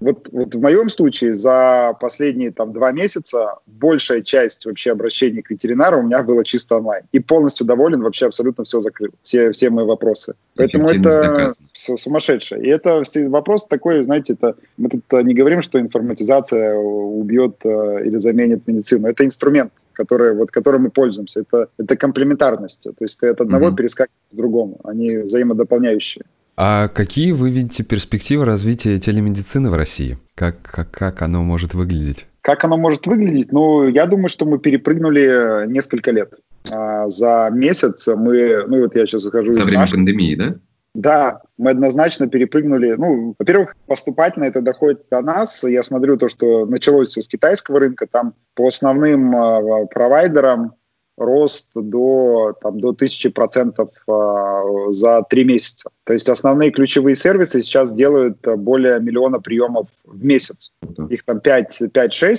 вот, 0.00 0.28
вот 0.32 0.54
в 0.54 0.60
моем 0.60 0.88
случае 0.88 1.32
за 1.32 1.96
последние 2.00 2.50
там 2.50 2.72
два 2.72 2.92
месяца 2.92 3.56
большая 3.66 4.22
часть 4.22 4.66
вообще 4.66 4.92
обращений 4.92 5.42
к 5.42 5.50
ветеринару 5.50 6.00
у 6.00 6.02
меня 6.02 6.22
было 6.22 6.44
чисто 6.44 6.76
онлайн. 6.76 7.04
И 7.12 7.20
полностью 7.20 7.66
доволен, 7.66 8.02
вообще 8.02 8.26
абсолютно 8.26 8.64
все 8.64 8.80
закрыл, 8.80 9.12
все, 9.22 9.52
все 9.52 9.70
мои 9.70 9.84
вопросы. 9.84 10.34
Поэтому 10.56 10.88
это 10.88 11.52
все 11.72 11.96
сумасшедшее. 11.96 12.62
И 12.62 12.68
это 12.68 13.02
вопрос 13.28 13.66
такой, 13.66 14.02
знаете, 14.02 14.32
это 14.32 14.56
мы 14.76 14.88
тут 14.88 15.04
не 15.24 15.34
говорим, 15.34 15.62
что 15.62 15.80
информатизация 15.80 16.74
убьет 16.74 17.56
э, 17.64 18.06
или 18.06 18.18
заменит 18.18 18.66
медицину. 18.66 19.08
Это 19.08 19.24
инструмент 19.24 19.72
который, 19.96 20.34
вот, 20.34 20.50
которым 20.50 20.82
мы 20.82 20.90
пользуемся. 20.90 21.40
Это, 21.40 21.68
это 21.78 21.96
комплементарность. 21.96 22.82
То 22.82 22.94
есть 23.00 23.18
ты 23.18 23.28
от 23.28 23.40
одного 23.40 23.68
mm-hmm. 23.68 23.76
перескакиваешь 23.76 24.30
к 24.30 24.36
другому. 24.36 24.78
Они 24.84 25.16
взаимодополняющие. 25.16 26.24
А 26.56 26.88
какие 26.88 27.32
вы 27.32 27.50
видите 27.50 27.84
перспективы 27.84 28.46
развития 28.46 28.98
телемедицины 28.98 29.70
в 29.70 29.74
России? 29.74 30.18
Как, 30.34 30.62
как, 30.62 30.90
как 30.90 31.20
оно 31.20 31.42
может 31.42 31.74
выглядеть? 31.74 32.26
Как 32.40 32.64
оно 32.64 32.78
может 32.78 33.06
выглядеть? 33.06 33.52
Ну, 33.52 33.88
я 33.88 34.06
думаю, 34.06 34.28
что 34.28 34.46
мы 34.46 34.58
перепрыгнули 34.58 35.66
несколько 35.70 36.12
лет. 36.12 36.32
А, 36.72 37.08
за 37.10 37.50
месяц 37.52 38.08
мы, 38.08 38.64
ну 38.66 38.82
вот 38.82 38.96
я 38.96 39.04
сейчас 39.04 39.22
захожу 39.22 39.52
За 39.52 39.64
время 39.64 39.80
нашей... 39.80 39.96
пандемии, 39.96 40.34
да? 40.34 40.54
Да, 40.94 41.42
мы 41.58 41.72
однозначно 41.72 42.26
перепрыгнули. 42.26 42.94
Ну, 42.96 43.34
во-первых, 43.38 43.76
поступательно 43.86 44.44
это 44.44 44.62
доходит 44.62 45.02
до 45.10 45.20
нас. 45.20 45.62
Я 45.62 45.82
смотрю 45.82 46.16
то, 46.16 46.28
что 46.28 46.64
началось 46.64 47.10
все 47.10 47.20
с 47.20 47.28
китайского 47.28 47.80
рынка. 47.80 48.06
Там 48.10 48.32
по 48.54 48.68
основным 48.68 49.36
э, 49.36 49.86
провайдерам 49.92 50.72
рост 51.16 51.68
до, 51.74 52.54
там, 52.60 52.80
до 52.80 52.92
1000% 52.92 53.88
э, 54.08 54.92
за 54.92 55.22
три 55.28 55.44
месяца. 55.44 55.90
То 56.04 56.12
есть 56.12 56.28
основные 56.28 56.70
ключевые 56.70 57.16
сервисы 57.16 57.60
сейчас 57.60 57.92
делают 57.92 58.38
э, 58.46 58.56
более 58.56 59.00
миллиона 59.00 59.40
приемов 59.40 59.88
в 60.04 60.24
месяц. 60.24 60.72
Их 61.08 61.24
там 61.24 61.38
5-6. 61.38 62.38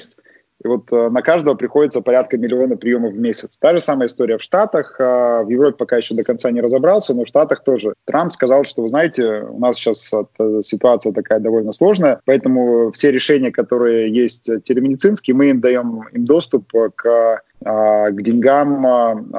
И 0.63 0.67
вот 0.67 0.91
э, 0.91 1.09
на 1.09 1.21
каждого 1.21 1.55
приходится 1.55 2.01
порядка 2.01 2.37
миллиона 2.37 2.77
приемов 2.77 3.13
в 3.13 3.19
месяц. 3.19 3.57
Та 3.57 3.73
же 3.73 3.79
самая 3.79 4.07
история 4.07 4.37
в 4.37 4.41
Штатах. 4.41 4.95
Э, 4.99 5.43
в 5.43 5.49
Европе 5.49 5.77
пока 5.77 5.97
еще 5.97 6.15
до 6.15 6.23
конца 6.23 6.49
не 6.49 6.61
разобрался, 6.61 7.13
но 7.13 7.25
в 7.25 7.27
Штатах 7.27 7.63
тоже. 7.63 7.93
Трамп 8.05 8.33
сказал, 8.33 8.63
что, 8.63 8.81
вы 8.81 8.87
знаете, 8.87 9.45
у 9.49 9.59
нас 9.59 9.75
сейчас 9.75 10.11
э, 10.13 10.61
ситуация 10.61 11.13
такая 11.13 11.39
довольно 11.39 11.71
сложная, 11.71 12.19
поэтому 12.25 12.91
все 12.91 13.11
решения, 13.11 13.51
которые 13.51 14.11
есть 14.11 14.49
телемедицинские, 14.63 15.35
мы 15.35 15.49
им 15.49 15.61
даем 15.61 16.07
им 16.11 16.25
доступ 16.25 16.71
к 16.95 17.41
к 17.63 18.21
деньгам 18.21 19.31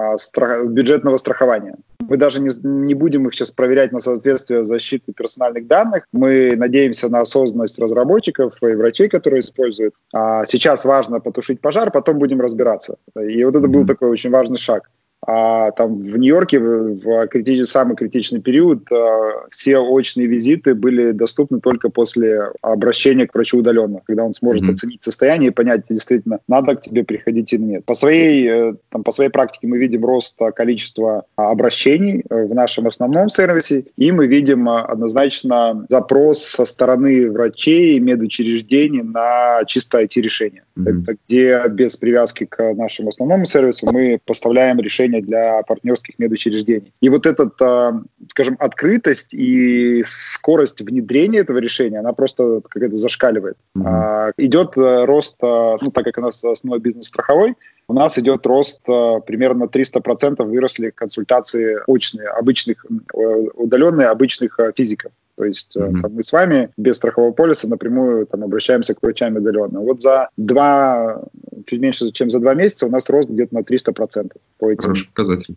бюджетного 0.68 1.16
страхования. 1.16 1.76
Мы 2.00 2.16
даже 2.16 2.40
не, 2.40 2.50
не 2.62 2.94
будем 2.94 3.26
их 3.26 3.34
сейчас 3.34 3.50
проверять 3.50 3.92
на 3.92 4.00
соответствие 4.00 4.64
защиты 4.64 5.12
персональных 5.12 5.66
данных. 5.66 6.04
Мы 6.12 6.56
надеемся 6.56 7.08
на 7.08 7.20
осознанность 7.20 7.78
разработчиков 7.78 8.54
и 8.62 8.66
врачей, 8.66 9.08
которые 9.08 9.40
используют. 9.40 9.94
А 10.14 10.44
сейчас 10.46 10.84
важно 10.84 11.20
потушить 11.20 11.60
пожар, 11.60 11.90
потом 11.90 12.18
будем 12.18 12.40
разбираться. 12.40 12.96
И 13.20 13.44
вот 13.44 13.56
это 13.56 13.68
был 13.68 13.86
такой 13.86 14.08
очень 14.08 14.30
важный 14.30 14.58
шаг. 14.58 14.90
А 15.26 15.72
там 15.72 16.00
в 16.02 16.16
Нью-Йорке 16.16 16.60
в 16.60 17.26
критич... 17.26 17.68
самый 17.68 17.96
критичный 17.96 18.40
период 18.40 18.90
а, 18.92 19.46
все 19.50 19.78
очные 19.78 20.28
визиты 20.28 20.74
были 20.74 21.10
доступны 21.10 21.60
только 21.60 21.88
после 21.88 22.52
обращения 22.62 23.26
к 23.26 23.34
врачу 23.34 23.58
удаленно, 23.58 24.00
когда 24.06 24.24
он 24.24 24.32
сможет 24.32 24.64
mm-hmm. 24.64 24.72
оценить 24.72 25.02
состояние 25.02 25.50
и 25.50 25.52
понять, 25.52 25.82
действительно, 25.88 26.38
надо 26.46 26.76
к 26.76 26.82
тебе 26.82 27.04
приходить 27.04 27.52
или 27.52 27.62
нет. 27.62 27.84
По 27.84 27.94
своей, 27.94 28.48
э, 28.48 28.74
там, 28.90 29.02
по 29.02 29.10
своей 29.10 29.30
практике 29.30 29.66
мы 29.66 29.78
видим 29.78 30.04
рост 30.04 30.38
количества 30.54 31.24
обращений 31.34 32.22
э, 32.30 32.44
в 32.44 32.54
нашем 32.54 32.86
основном 32.86 33.28
сервисе, 33.28 33.86
и 33.96 34.12
мы 34.12 34.28
видим 34.28 34.68
э, 34.68 34.80
однозначно 34.82 35.84
запрос 35.88 36.44
со 36.44 36.64
стороны 36.64 37.30
врачей 37.30 37.96
и 37.96 38.00
медучреждений 38.00 39.02
на 39.02 39.64
чисто 39.66 40.00
IT-решение. 40.00 40.62
Mm-hmm. 40.76 41.02
Это 41.02 41.16
где 41.26 41.62
без 41.70 41.96
привязки 41.96 42.44
к 42.44 42.74
нашему 42.74 43.08
основному 43.08 43.44
сервису 43.44 43.86
мы 43.92 44.20
поставляем 44.24 44.78
решения 45.08 45.22
для 45.22 45.62
партнерских 45.62 46.18
медучреждений. 46.18 46.92
И 47.00 47.08
вот 47.08 47.26
эта, 47.26 47.50
а, 47.60 48.00
скажем, 48.28 48.56
открытость 48.58 49.34
и 49.34 50.02
скорость 50.04 50.80
внедрения 50.80 51.40
этого 51.40 51.58
решения, 51.58 51.98
она 51.98 52.12
просто 52.12 52.60
какая-то 52.68 52.96
зашкаливает. 52.96 53.56
Mm-hmm. 53.76 54.32
Идет 54.38 54.76
э, 54.76 55.04
рост, 55.04 55.36
а, 55.42 55.76
ну, 55.80 55.90
так 55.90 56.04
как 56.04 56.18
у 56.18 56.20
нас 56.20 56.44
основной 56.44 56.80
бизнес 56.80 57.06
страховой, 57.06 57.54
у 57.88 57.94
нас 57.94 58.18
идет 58.18 58.46
рост 58.46 58.84
примерно 58.84 59.64
300% 59.64 60.44
выросли 60.44 60.90
консультации 60.90 61.78
очные, 61.86 62.28
обычных, 62.28 62.84
э, 62.84 63.18
удаленные 63.54 64.08
обычных 64.08 64.58
физиков. 64.76 65.12
То 65.38 65.44
есть 65.44 65.76
mm-hmm. 65.76 66.00
там, 66.02 66.14
мы 66.14 66.24
с 66.24 66.32
вами 66.32 66.70
без 66.76 66.96
страхового 66.96 67.30
полиса 67.30 67.68
напрямую 67.68 68.26
там, 68.26 68.42
обращаемся 68.42 68.94
к 68.94 68.98
врачам 69.00 69.36
удаленно. 69.36 69.78
Вот 69.80 70.02
за 70.02 70.30
два, 70.36 71.22
чуть 71.64 71.80
меньше, 71.80 72.10
чем 72.10 72.28
за 72.28 72.40
два 72.40 72.54
месяца 72.54 72.86
у 72.86 72.90
нас 72.90 73.08
рост 73.08 73.30
где-то 73.30 73.54
на 73.54 73.60
300% 73.60 74.32
по 74.58 74.70
этим, 74.70 74.82
Хороший 74.82 75.08
показатель. 75.08 75.54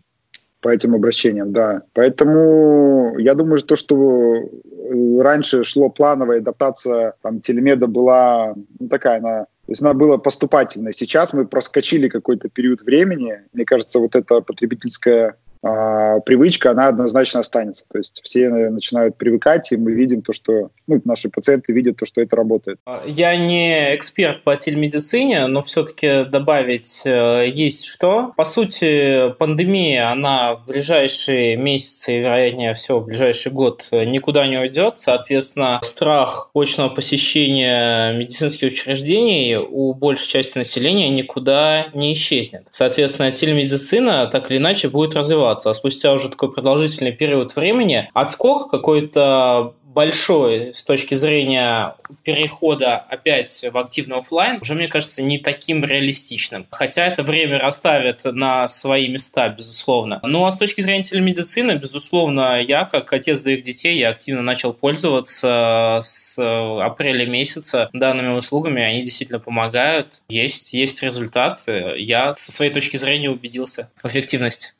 По 0.60 0.68
этим 0.68 0.94
обращениям, 0.94 1.52
да. 1.52 1.82
Поэтому 1.94 3.18
я 3.18 3.34
думаю, 3.34 3.58
что, 3.58 3.74
что 3.74 4.36
э, 4.36 5.20
раньше 5.20 5.64
шло 5.64 5.88
плановая 5.88 6.38
адаптация, 6.38 7.14
там, 7.20 7.40
телемеда 7.40 7.88
была 7.88 8.54
ну, 8.78 8.88
такая, 8.88 9.18
она 9.18 9.46
то 9.66 9.72
есть 9.72 9.82
она 9.82 9.94
была 9.94 10.18
поступательной. 10.18 10.92
Сейчас 10.92 11.32
мы 11.32 11.46
проскочили 11.46 12.08
какой-то 12.08 12.48
период 12.48 12.82
времени. 12.82 13.42
Мне 13.52 13.64
кажется, 13.64 14.00
вот 14.00 14.16
эта 14.16 14.40
потребительская 14.40 15.36
привычка, 15.62 16.72
она 16.72 16.88
однозначно 16.88 17.40
останется. 17.40 17.84
То 17.90 17.98
есть 17.98 18.20
все 18.24 18.48
начинают 18.48 19.16
привыкать, 19.16 19.70
и 19.70 19.76
мы 19.76 19.92
видим 19.92 20.22
то, 20.22 20.32
что 20.32 20.70
ну, 20.88 21.00
наши 21.04 21.28
пациенты 21.28 21.72
видят 21.72 21.96
то, 21.96 22.04
что 22.04 22.20
это 22.20 22.34
работает. 22.34 22.78
Я 23.06 23.36
не 23.36 23.94
эксперт 23.94 24.42
по 24.42 24.56
телемедицине, 24.56 25.46
но 25.46 25.62
все-таки 25.62 26.24
добавить 26.24 27.02
э, 27.04 27.48
есть 27.54 27.84
что. 27.84 28.32
По 28.36 28.44
сути, 28.44 29.32
пандемия, 29.38 30.10
она 30.10 30.56
в 30.56 30.66
ближайшие 30.66 31.56
месяцы, 31.56 32.18
вероятнее 32.18 32.74
всего, 32.74 32.98
в 32.98 33.06
ближайший 33.06 33.52
год 33.52 33.88
никуда 33.92 34.46
не 34.48 34.58
уйдет. 34.58 34.98
Соответственно, 34.98 35.78
страх 35.82 36.50
очного 36.54 36.90
посещения 36.90 38.12
медицинских 38.12 38.72
учреждений 38.72 39.56
у 39.56 39.94
большей 39.94 40.28
части 40.28 40.58
населения 40.58 41.08
никуда 41.08 41.86
не 41.94 42.12
исчезнет. 42.14 42.66
Соответственно, 42.72 43.30
телемедицина 43.30 44.26
так 44.26 44.50
или 44.50 44.58
иначе 44.58 44.88
будет 44.88 45.14
развиваться 45.14 45.51
развиваться. 45.52 45.70
А 45.70 45.74
спустя 45.74 46.12
уже 46.12 46.28
такой 46.28 46.52
продолжительный 46.52 47.12
период 47.12 47.54
времени 47.56 48.08
отскок 48.14 48.70
какой-то 48.70 49.74
большой 49.92 50.72
с 50.74 50.84
точки 50.84 51.14
зрения 51.14 51.96
перехода 52.24 52.96
опять 52.96 53.64
в 53.70 53.76
активный 53.76 54.16
офлайн 54.16 54.58
уже, 54.62 54.74
мне 54.74 54.88
кажется, 54.88 55.22
не 55.22 55.38
таким 55.38 55.84
реалистичным. 55.84 56.66
Хотя 56.70 57.06
это 57.06 57.22
время 57.22 57.58
расставит 57.58 58.24
на 58.24 58.68
свои 58.68 59.08
места, 59.08 59.50
безусловно. 59.50 60.20
Ну 60.22 60.46
а 60.46 60.50
с 60.50 60.56
точки 60.56 60.80
зрения 60.80 61.04
телемедицины, 61.04 61.72
безусловно, 61.72 62.58
я, 62.60 62.84
как 62.84 63.12
отец 63.12 63.42
двоих 63.42 63.62
детей, 63.62 63.98
я 63.98 64.08
активно 64.08 64.40
начал 64.40 64.72
пользоваться 64.72 66.00
с 66.02 66.38
апреля 66.38 67.26
месяца 67.26 67.90
данными 67.92 68.34
услугами. 68.34 68.82
Они 68.82 69.02
действительно 69.02 69.40
помогают. 69.40 70.22
Есть, 70.30 70.72
есть 70.72 71.02
результат. 71.02 71.62
Я 71.66 72.32
со 72.32 72.50
своей 72.50 72.72
точки 72.72 72.96
зрения 72.96 73.28
убедился 73.28 73.90
в 74.02 74.06
эффективности. 74.06 74.72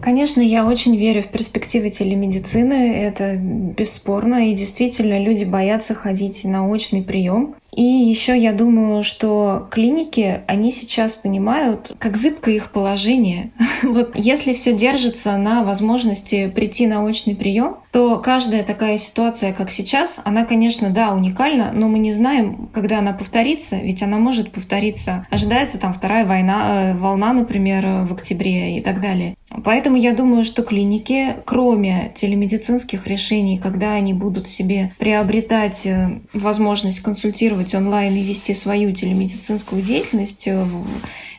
Конечно, 0.00 0.40
я 0.40 0.66
очень 0.66 0.96
верю 0.96 1.22
в 1.22 1.28
перспективы 1.28 1.90
телемедицины, 1.90 2.94
это 2.94 3.36
бесспорно, 3.36 4.50
и 4.50 4.54
действительно 4.54 5.18
люди 5.18 5.44
боятся 5.44 5.94
ходить 5.94 6.44
на 6.44 6.68
очный 6.68 7.02
прием. 7.02 7.54
И 7.74 7.82
еще 7.82 8.38
я 8.38 8.52
думаю, 8.52 9.02
что 9.02 9.66
клиники, 9.70 10.42
они 10.46 10.70
сейчас 10.70 11.14
понимают, 11.14 11.94
как 11.98 12.16
зыбко 12.16 12.50
их 12.50 12.70
положение. 12.70 13.50
вот 13.82 14.12
если 14.14 14.54
все 14.54 14.72
держится 14.72 15.36
на 15.36 15.64
возможности 15.64 16.48
прийти 16.48 16.86
на 16.86 17.04
очный 17.04 17.34
прием, 17.34 17.76
то 17.96 18.18
каждая 18.18 18.62
такая 18.62 18.98
ситуация, 18.98 19.54
как 19.54 19.70
сейчас, 19.70 20.20
она, 20.22 20.44
конечно, 20.44 20.90
да, 20.90 21.14
уникальна, 21.14 21.72
но 21.72 21.88
мы 21.88 21.98
не 21.98 22.12
знаем, 22.12 22.68
когда 22.74 22.98
она 22.98 23.14
повторится, 23.14 23.76
ведь 23.76 24.02
она 24.02 24.18
может 24.18 24.52
повториться. 24.52 25.26
Ожидается 25.30 25.78
там 25.78 25.94
вторая 25.94 26.26
война, 26.26 26.90
э, 26.90 26.94
волна, 26.94 27.32
например, 27.32 28.04
в 28.06 28.12
октябре 28.12 28.76
и 28.76 28.82
так 28.82 29.00
далее. 29.00 29.34
Поэтому 29.64 29.96
я 29.96 30.12
думаю, 30.12 30.44
что 30.44 30.62
клиники, 30.62 31.36
кроме 31.46 32.12
телемедицинских 32.14 33.06
решений, 33.06 33.58
когда 33.58 33.92
они 33.92 34.12
будут 34.12 34.46
себе 34.46 34.92
приобретать 34.98 35.86
э, 35.86 36.20
возможность 36.34 37.00
консультировать 37.00 37.74
онлайн 37.74 38.14
и 38.14 38.22
вести 38.22 38.52
свою 38.52 38.92
телемедицинскую 38.92 39.80
деятельность, 39.80 40.46
э, 40.46 40.62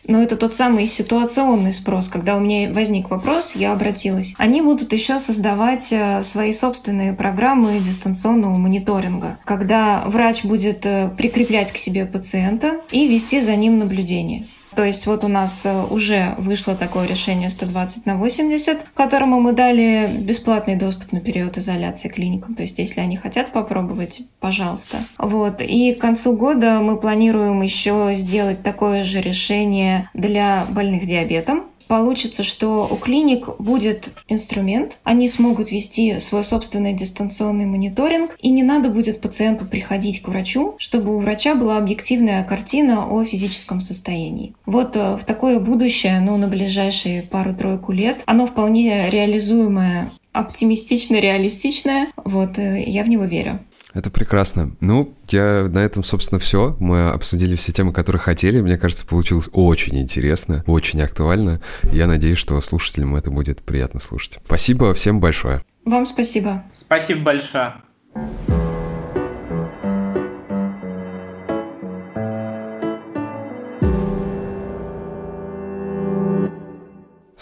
но 0.08 0.22
это 0.22 0.38
тот 0.38 0.54
самый 0.54 0.88
ситуационный 0.88 1.74
спрос, 1.74 2.10
когда 2.10 2.36
у 2.36 2.40
меня 2.40 2.72
возник 2.72 3.10
вопрос, 3.10 3.54
я 3.56 3.74
обратилась. 3.74 4.34
Они 4.38 4.62
будут 4.62 4.94
еще 4.94 5.20
создавать 5.20 5.90
э, 5.92 6.24
свои 6.24 6.54
собственные 6.54 7.14
программы 7.14 7.80
дистанционного 7.80 8.58
мониторинга, 8.58 9.38
когда 9.46 10.04
врач 10.08 10.44
будет 10.44 10.82
прикреплять 11.18 11.72
к 11.72 11.78
себе 11.78 12.06
пациента 12.06 12.82
и 12.92 13.08
вести 13.08 13.42
за 13.42 13.56
ним 13.56 13.80
наблюдение. 13.80 14.46
То 14.78 14.86
есть 14.86 15.08
вот 15.08 15.24
у 15.24 15.28
нас 15.28 15.66
э, 15.66 15.86
уже 15.90 16.36
вышло 16.38 16.76
такое 16.76 17.08
решение 17.08 17.50
120 17.50 18.06
на 18.06 18.16
80, 18.16 18.78
которому 18.94 19.40
мы 19.40 19.54
дали 19.54 20.08
бесплатный 20.20 20.76
доступ 20.76 21.14
на 21.14 21.20
период 21.20 21.58
изоляции 21.58 22.10
клиникам. 22.10 22.54
То 22.54 22.62
есть 22.62 22.78
если 22.78 23.02
они 23.02 23.18
хотят 23.18 23.52
попробовать, 23.52 24.22
пожалуйста. 24.40 24.98
Вот. 25.18 25.62
И 25.64 25.94
к 25.94 26.00
концу 26.00 26.38
года 26.38 26.80
мы 26.80 26.98
планируем 26.98 27.64
еще 27.64 28.14
сделать 28.16 28.62
такое 28.62 29.04
же 29.04 29.20
решение 29.20 30.12
для 30.14 30.68
больных 30.70 31.08
диабетом 31.08 31.64
получится, 31.88 32.44
что 32.44 32.88
у 32.90 32.96
клиник 32.96 33.58
будет 33.60 34.12
инструмент, 34.28 35.00
они 35.04 35.28
смогут 35.28 35.72
вести 35.72 36.20
свой 36.20 36.44
собственный 36.44 36.94
дистанционный 36.94 37.66
мониторинг, 37.66 38.38
и 38.40 38.50
не 38.50 38.64
надо 38.64 38.90
будет 38.90 39.22
пациенту 39.22 39.66
приходить 39.66 40.22
к 40.22 40.28
врачу, 40.28 40.76
чтобы 40.78 41.16
у 41.16 41.20
врача 41.20 41.56
была 41.56 41.78
объективная 41.78 42.44
картина 42.44 43.08
о 43.08 43.24
физическом 43.24 43.82
состоянии. 43.82 44.54
Вот 44.66 44.96
э, 44.96 45.16
в 45.16 45.24
такое 45.24 45.60
будущее, 45.60 46.20
ну, 46.20 46.38
на 46.38 46.48
ближайшие 46.48 47.24
пару-тройку 47.24 47.92
лет, 47.92 48.18
оно 48.26 48.46
вполне 48.46 49.10
реализуемое 49.10 50.12
оптимистично 50.38 51.16
реалистичное. 51.16 52.08
Вот, 52.16 52.60
э, 52.60 52.84
я 52.86 53.04
в 53.04 53.10
него 53.10 53.26
верю. 53.26 53.60
Это 53.98 54.12
прекрасно. 54.12 54.76
Ну, 54.80 55.16
я 55.30 55.68
на 55.68 55.80
этом, 55.80 56.04
собственно, 56.04 56.38
все. 56.38 56.78
Мы 56.80 57.10
обсудили 57.10 57.56
все 57.56 57.72
темы, 57.72 57.94
которые 57.94 58.20
хотели. 58.20 58.62
Мне 58.62 58.78
кажется, 58.78 59.08
получилось 59.08 59.50
очень 59.52 59.98
интересно, 59.98 60.64
очень 60.68 61.02
актуально. 61.02 61.62
Я 61.92 62.06
надеюсь, 62.06 62.38
что 62.38 62.62
слушателям 62.62 63.16
это 63.16 63.32
будет 63.32 63.64
приятно 63.64 64.00
слушать. 64.00 64.38
Спасибо 64.46 64.94
всем 64.94 65.20
большое. 65.20 65.64
Вам 65.84 66.06
спасибо. 66.06 66.64
Спасибо 66.76 67.22
большое. 67.22 67.74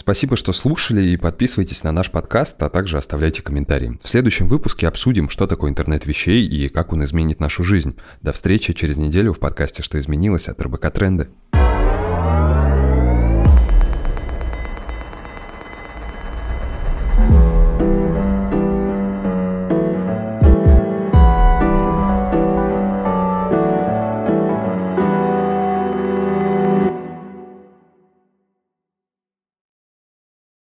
Спасибо, 0.06 0.36
что 0.36 0.52
слушали 0.52 1.02
и 1.02 1.16
подписывайтесь 1.16 1.82
на 1.82 1.90
наш 1.90 2.12
подкаст, 2.12 2.62
а 2.62 2.68
также 2.68 2.96
оставляйте 2.96 3.42
комментарии. 3.42 3.98
В 4.04 4.08
следующем 4.08 4.46
выпуске 4.46 4.86
обсудим, 4.86 5.28
что 5.28 5.48
такое 5.48 5.68
интернет 5.68 6.06
вещей 6.06 6.46
и 6.46 6.68
как 6.68 6.92
он 6.92 7.02
изменит 7.02 7.40
нашу 7.40 7.64
жизнь. 7.64 7.96
До 8.22 8.32
встречи 8.32 8.72
через 8.72 8.98
неделю 8.98 9.32
в 9.32 9.40
подкасте 9.40 9.82
«Что 9.82 9.98
изменилось» 9.98 10.46
от 10.46 10.62
РБК 10.62 10.92
Тренды. 10.92 11.28